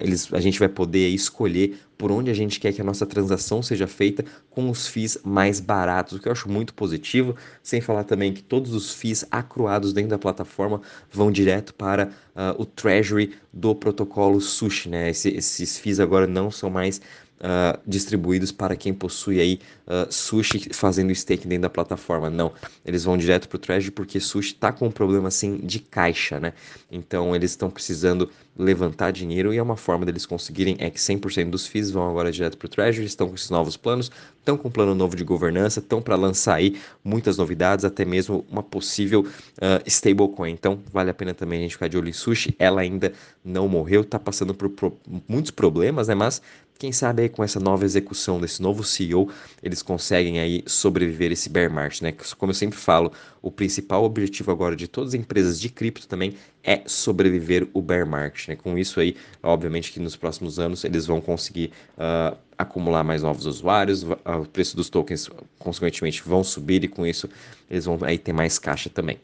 eles, 0.00 0.32
a 0.32 0.40
gente 0.40 0.58
vai 0.58 0.68
poder 0.68 1.08
escolher 1.08 1.78
por 1.96 2.10
onde 2.10 2.30
a 2.30 2.34
gente 2.34 2.58
quer 2.58 2.72
que 2.72 2.80
a 2.80 2.84
nossa 2.84 3.06
transação 3.06 3.62
seja 3.62 3.86
feita 3.86 4.24
com 4.50 4.68
os 4.68 4.88
FIIs 4.88 5.18
mais 5.22 5.60
baratos, 5.60 6.14
o 6.14 6.20
que 6.20 6.26
eu 6.26 6.32
acho 6.32 6.48
muito 6.48 6.74
positivo, 6.74 7.36
sem 7.62 7.80
falar 7.80 8.02
também 8.02 8.32
que 8.32 8.42
todos 8.42 8.74
os 8.74 8.92
FIIs 8.92 9.24
acruados 9.30 9.92
dentro 9.92 10.10
da 10.10 10.18
plataforma 10.18 10.80
vão 11.12 11.30
direto 11.30 11.72
para 11.72 12.06
uh, 12.34 12.60
o 12.60 12.66
Treasury 12.66 13.34
do 13.52 13.74
protocolo 13.74 14.40
Sushi, 14.40 14.88
né? 14.88 15.10
Esse, 15.10 15.28
esses 15.28 15.78
FIIs 15.78 16.00
agora 16.00 16.26
não 16.26 16.50
são 16.50 16.68
mais 16.68 17.00
uh, 17.42 17.78
distribuídos 17.86 18.52
para 18.52 18.76
quem 18.76 18.94
possui 18.94 19.40
aí 19.40 19.60
uh, 19.86 20.10
Sushi 20.12 20.72
fazendo 20.72 21.14
stake 21.14 21.46
dentro 21.46 21.62
da 21.62 21.70
plataforma. 21.70 22.30
Não, 22.30 22.52
eles 22.86 23.04
vão 23.04 23.18
direto 23.18 23.48
para 23.48 23.56
o 23.56 23.58
Treasury 23.58 23.90
porque 23.90 24.20
Sushi 24.20 24.54
está 24.54 24.72
com 24.72 24.86
um 24.86 24.90
problema 24.90 25.28
assim 25.28 25.58
de 25.58 25.80
caixa, 25.80 26.38
né? 26.38 26.52
Então 26.90 27.34
eles 27.34 27.50
estão 27.50 27.70
precisando 27.70 28.30
levantar 28.56 29.10
dinheiro 29.12 29.52
e 29.52 29.56
é 29.56 29.62
uma 29.62 29.76
forma 29.76 30.04
deles 30.04 30.26
conseguirem 30.26 30.76
é 30.78 30.90
que 30.90 30.98
100% 30.98 31.48
dos 31.48 31.66
FIIs 31.66 31.90
vão 31.90 32.08
agora 32.08 32.30
direto 32.30 32.58
para 32.58 32.66
o 32.66 32.68
Treasury, 32.68 33.06
estão 33.06 33.28
com 33.28 33.34
esses 33.34 33.48
novos 33.48 33.76
planos, 33.76 34.10
estão 34.38 34.58
com 34.58 34.68
um 34.68 34.70
plano 34.70 34.94
novo 34.94 35.16
de 35.16 35.24
governança, 35.24 35.80
estão 35.80 36.02
para 36.02 36.16
lançar 36.16 36.54
aí 36.54 36.78
muitas 37.02 37.38
novidades, 37.38 37.84
até 37.84 38.04
mesmo 38.04 38.44
uma 38.50 38.62
possível 38.62 39.22
uh, 39.22 39.82
stablecoin. 39.86 40.50
Então 40.50 40.80
vale 40.92 41.10
a 41.10 41.14
pena 41.14 41.32
também 41.32 41.60
a 41.60 41.62
gente 41.62 41.72
ficar 41.72 41.88
de 41.88 41.96
olho 41.96 42.08
em 42.08 42.12
Sushi. 42.12 42.54
Ela 42.58 42.82
ainda 42.82 43.12
não 43.42 43.68
morreu, 43.68 44.02
está 44.02 44.18
passando 44.18 44.54
por, 44.54 44.68
por 44.68 44.92
muitos 45.26 45.50
problemas, 45.50 46.08
né? 46.08 46.14
Mas 46.14 46.42
quem 46.82 46.90
sabe 46.90 47.22
aí 47.22 47.28
com 47.28 47.44
essa 47.44 47.60
nova 47.60 47.84
execução 47.84 48.40
desse 48.40 48.60
novo 48.60 48.82
CEO, 48.82 49.30
eles 49.62 49.82
conseguem 49.82 50.40
aí 50.40 50.64
sobreviver 50.66 51.30
esse 51.30 51.48
bear 51.48 51.70
market, 51.70 52.02
né? 52.02 52.12
Como 52.36 52.50
eu 52.50 52.54
sempre 52.56 52.76
falo, 52.76 53.12
o 53.40 53.52
principal 53.52 54.02
objetivo 54.02 54.50
agora 54.50 54.74
de 54.74 54.88
todas 54.88 55.10
as 55.10 55.14
empresas 55.14 55.60
de 55.60 55.68
cripto 55.68 56.08
também 56.08 56.34
é 56.64 56.82
sobreviver 56.84 57.68
o 57.72 57.80
bear 57.80 58.04
market, 58.04 58.48
né? 58.48 58.56
Com 58.56 58.76
isso 58.76 58.98
aí, 58.98 59.14
obviamente 59.40 59.92
que 59.92 60.00
nos 60.00 60.16
próximos 60.16 60.58
anos 60.58 60.82
eles 60.82 61.06
vão 61.06 61.20
conseguir 61.20 61.70
uh, 61.96 62.36
acumular 62.58 63.04
mais 63.04 63.22
novos 63.22 63.46
usuários, 63.46 64.02
o 64.02 64.48
preço 64.52 64.74
dos 64.74 64.90
tokens 64.90 65.30
consequentemente 65.60 66.20
vão 66.26 66.42
subir 66.42 66.82
e 66.82 66.88
com 66.88 67.06
isso 67.06 67.28
eles 67.70 67.84
vão 67.84 67.96
aí 68.02 68.18
ter 68.18 68.32
mais 68.32 68.58
caixa 68.58 68.90
também. 68.90 69.20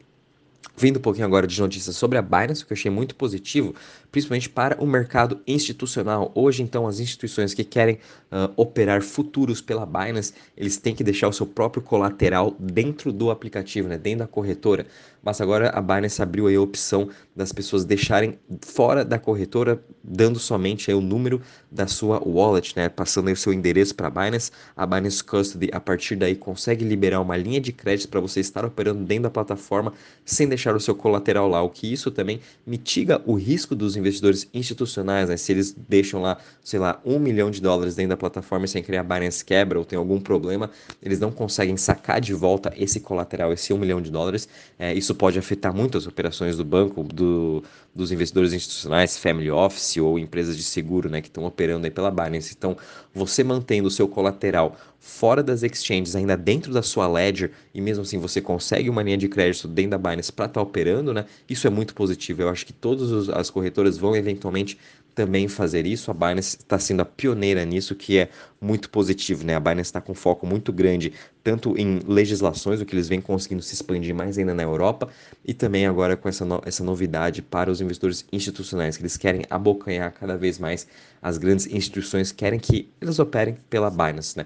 Vindo 0.79 0.95
um 0.95 1.01
pouquinho 1.01 1.25
agora 1.25 1.45
de 1.45 1.59
notícias 1.59 1.97
sobre 1.97 2.17
a 2.17 2.21
Binance, 2.21 2.65
que 2.65 2.71
eu 2.71 2.75
achei 2.77 2.89
muito 2.89 3.13
positivo, 3.13 3.75
principalmente 4.11 4.49
para 4.49 4.81
o 4.81 4.87
mercado 4.87 5.41
institucional. 5.45 6.31
Hoje, 6.35 6.63
então, 6.63 6.87
as 6.87 6.99
instituições 6.99 7.53
que 7.53 7.63
querem 7.63 7.95
uh, 8.31 8.51
operar 8.55 9.01
futuros 9.01 9.61
pela 9.61 9.85
Binance, 9.85 10.33
eles 10.57 10.77
têm 10.77 10.95
que 10.95 11.03
deixar 11.03 11.27
o 11.27 11.33
seu 11.33 11.45
próprio 11.45 11.81
colateral 11.81 12.55
dentro 12.59 13.11
do 13.11 13.31
aplicativo, 13.31 13.87
né, 13.87 13.97
dentro 13.97 14.19
da 14.19 14.27
corretora. 14.27 14.85
Mas 15.21 15.41
agora 15.41 15.69
a 15.69 15.81
Binance 15.81 16.21
abriu 16.21 16.47
aí 16.47 16.55
a 16.55 16.61
opção 16.61 17.09
das 17.35 17.51
pessoas 17.51 17.83
deixarem 17.83 18.39
fora 18.61 19.03
da 19.03 19.19
corretora, 19.19 19.83
dando 20.03 20.39
somente 20.39 20.89
aí 20.89 20.95
o 20.95 21.01
número 21.01 21.41
da 21.69 21.87
sua 21.87 22.21
wallet, 22.25 22.73
né, 22.75 22.87
passando 22.87 23.27
aí 23.27 23.33
o 23.33 23.37
seu 23.37 23.51
endereço 23.51 23.93
para 23.93 24.07
a 24.07 24.09
Binance. 24.09 24.51
A 24.75 24.85
Binance 24.85 25.23
Custody, 25.23 25.69
a 25.73 25.79
partir 25.79 26.15
daí, 26.15 26.35
consegue 26.35 26.85
liberar 26.85 27.19
uma 27.19 27.35
linha 27.35 27.59
de 27.59 27.73
crédito 27.73 28.09
para 28.09 28.19
você 28.19 28.39
estar 28.39 28.63
operando 28.63 29.03
dentro 29.03 29.23
da 29.23 29.29
plataforma 29.29 29.93
sem 30.23 30.47
deixar 30.47 30.75
o 30.75 30.79
seu 30.79 30.95
colateral 30.95 31.49
lá, 31.49 31.61
o 31.61 31.69
que 31.69 31.91
isso 31.91 32.09
também 32.11 32.39
mitiga 32.65 33.21
o 33.25 33.33
risco 33.33 33.75
dos 33.75 33.95
investidores 33.99 34.47
institucionais, 34.53 35.29
né? 35.29 35.37
Se 35.37 35.51
eles 35.51 35.75
deixam 35.87 36.21
lá, 36.21 36.37
sei 36.63 36.79
lá, 36.79 36.99
um 37.05 37.19
milhão 37.19 37.51
de 37.51 37.61
dólares 37.61 37.95
dentro 37.95 38.09
da 38.09 38.17
plataforma 38.17 38.65
sem 38.65 38.81
criar 38.81 39.03
Binance 39.03 39.43
quebra 39.43 39.77
ou 39.77 39.85
tem 39.85 39.97
algum 39.97 40.19
problema, 40.19 40.71
eles 41.01 41.19
não 41.19 41.31
conseguem 41.31 41.77
sacar 41.77 42.19
de 42.19 42.33
volta 42.33 42.73
esse 42.77 42.99
colateral, 42.99 43.53
esse 43.53 43.73
um 43.73 43.77
milhão 43.77 44.01
de 44.01 44.09
dólares. 44.09 44.47
É, 44.77 44.93
isso 44.93 45.13
pode 45.13 45.37
afetar 45.37 45.73
muito 45.73 45.97
as 45.97 46.07
operações 46.07 46.57
do 46.57 46.65
banco, 46.65 47.03
do, 47.03 47.63
dos 47.93 48.11
investidores 48.11 48.53
institucionais, 48.53 49.17
family 49.17 49.51
office 49.51 49.97
ou 49.97 50.17
empresas 50.17 50.55
de 50.55 50.63
seguro, 50.63 51.09
né, 51.09 51.21
que 51.21 51.27
estão 51.27 51.45
operando 51.45 51.85
aí 51.85 51.91
pela 51.91 52.09
Binance. 52.09 52.55
Então, 52.57 52.77
você 53.13 53.43
mantendo 53.43 53.87
o 53.87 53.91
seu 53.91 54.07
colateral 54.07 54.75
fora 54.99 55.41
das 55.41 55.63
exchanges, 55.63 56.15
ainda 56.15 56.35
dentro 56.35 56.73
da 56.73 56.81
sua 56.81 57.07
ledger, 57.07 57.51
e 57.73 57.79
mesmo 57.79 58.03
assim 58.03 58.19
você 58.19 58.41
consegue 58.41 58.89
uma 58.89 59.01
linha 59.01 59.17
de 59.17 59.27
crédito 59.27 59.67
dentro 59.67 59.91
da 59.91 59.97
Binance 59.97 60.31
para 60.31 60.45
estar 60.45 60.59
tá 60.59 60.61
operando, 60.61 61.13
né? 61.13 61.25
Isso 61.49 61.65
é 61.65 61.69
muito 61.69 61.95
positivo. 61.95 62.41
Eu 62.41 62.49
acho 62.49 62.65
que 62.65 62.73
todas 62.73 63.29
as 63.29 63.49
corretoras 63.49 63.97
vão 63.97 64.15
eventualmente 64.15 64.77
também 65.15 65.47
fazer 65.47 65.85
isso. 65.85 66.11
A 66.11 66.13
Binance 66.13 66.57
está 66.57 66.79
sendo 66.79 67.01
a 67.01 67.05
pioneira 67.05 67.65
nisso, 67.65 67.95
que 67.95 68.17
é 68.17 68.29
muito 68.61 68.89
positivo, 68.89 69.43
né? 69.43 69.55
A 69.55 69.59
Binance 69.59 69.89
está 69.89 70.01
com 70.01 70.13
foco 70.13 70.45
muito 70.45 70.71
grande 70.71 71.13
tanto 71.43 71.77
em 71.77 71.99
legislações, 72.05 72.81
o 72.81 72.85
que 72.85 72.93
eles 72.93 73.07
vêm 73.07 73.21
conseguindo 73.21 73.61
se 73.61 73.73
expandir 73.73 74.13
mais 74.13 74.37
ainda 74.37 74.53
na 74.53 74.61
Europa, 74.61 75.07
e 75.45 75.53
também 75.53 75.87
agora 75.87 76.15
com 76.15 76.27
essa, 76.27 76.45
no 76.45 76.61
essa 76.65 76.83
novidade 76.83 77.41
para 77.41 77.71
os 77.71 77.81
investidores 77.81 78.25
institucionais, 78.31 78.97
que 78.97 79.01
eles 79.01 79.17
querem 79.17 79.43
abocanhar 79.49 80.11
cada 80.11 80.37
vez 80.37 80.59
mais 80.59 80.85
as 81.21 81.37
grandes 81.37 81.65
instituições, 81.65 82.31
querem 82.31 82.59
que 82.59 82.89
eles 83.01 83.19
operem 83.19 83.57
pela 83.69 83.89
Binance, 83.89 84.37
né? 84.37 84.45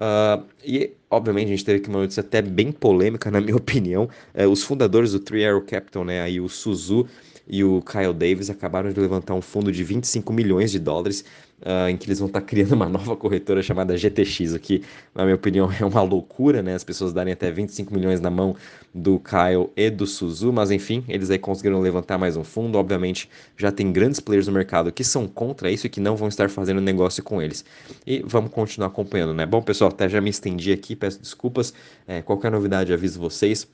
Uh, 0.00 0.44
e, 0.64 0.92
obviamente, 1.10 1.48
a 1.48 1.50
gente 1.50 1.64
teve 1.64 1.78
aqui 1.78 1.88
uma 1.90 2.00
notícia 2.00 2.22
até 2.22 2.40
bem 2.40 2.72
polêmica, 2.72 3.30
na 3.30 3.40
minha 3.40 3.56
opinião. 3.56 4.08
Uh, 4.34 4.48
os 4.48 4.62
fundadores 4.62 5.12
do 5.12 5.20
Three 5.20 5.44
Arrow 5.44 5.60
Capital, 5.60 6.04
né, 6.04 6.22
aí 6.22 6.40
o 6.40 6.48
Suzu 6.48 7.06
e 7.50 7.64
o 7.64 7.82
Kyle 7.82 8.14
Davis 8.14 8.48
acabaram 8.48 8.92
de 8.92 9.00
levantar 9.00 9.34
um 9.34 9.42
fundo 9.42 9.72
de 9.72 9.82
25 9.82 10.32
milhões 10.32 10.70
de 10.70 10.78
dólares 10.78 11.24
uh, 11.62 11.88
em 11.88 11.96
que 11.96 12.06
eles 12.06 12.20
vão 12.20 12.28
estar 12.28 12.40
tá 12.40 12.46
criando 12.46 12.72
uma 12.72 12.88
nova 12.88 13.16
corretora 13.16 13.60
chamada 13.60 13.96
GTX, 13.96 14.54
o 14.54 14.60
que, 14.60 14.84
na 15.12 15.24
minha 15.24 15.34
opinião, 15.34 15.68
é 15.72 15.84
uma 15.84 16.00
loucura, 16.00 16.62
né? 16.62 16.74
As 16.76 16.84
pessoas 16.84 17.12
darem 17.12 17.32
até 17.32 17.50
25 17.50 17.92
milhões 17.92 18.20
na 18.20 18.30
mão 18.30 18.54
do 18.94 19.18
Kyle 19.18 19.68
e 19.76 19.90
do 19.90 20.06
Suzu, 20.06 20.52
mas 20.52 20.70
enfim, 20.70 21.04
eles 21.08 21.28
aí 21.28 21.38
conseguiram 21.38 21.80
levantar 21.80 22.18
mais 22.18 22.36
um 22.36 22.44
fundo. 22.44 22.78
Obviamente, 22.78 23.28
já 23.56 23.72
tem 23.72 23.90
grandes 23.90 24.20
players 24.20 24.46
no 24.46 24.52
mercado 24.52 24.92
que 24.92 25.02
são 25.02 25.26
contra 25.26 25.72
isso 25.72 25.88
e 25.88 25.90
que 25.90 26.00
não 26.00 26.14
vão 26.14 26.28
estar 26.28 26.48
fazendo 26.48 26.80
negócio 26.80 27.20
com 27.20 27.42
eles. 27.42 27.64
E 28.06 28.22
vamos 28.24 28.52
continuar 28.52 28.86
acompanhando, 28.86 29.34
né? 29.34 29.44
Bom, 29.44 29.60
pessoal, 29.60 29.90
até 29.90 30.08
já 30.08 30.20
me 30.20 30.30
estendi 30.30 30.70
aqui, 30.70 30.94
peço 30.94 31.20
desculpas. 31.20 31.74
É, 32.06 32.22
qualquer 32.22 32.52
novidade, 32.52 32.92
aviso 32.92 33.18
vocês. 33.18 33.66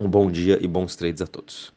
Um 0.00 0.08
bom 0.08 0.30
dia 0.30 0.58
e 0.60 0.66
bons 0.66 0.96
trades 0.96 1.20
a 1.20 1.26
todos. 1.26 1.70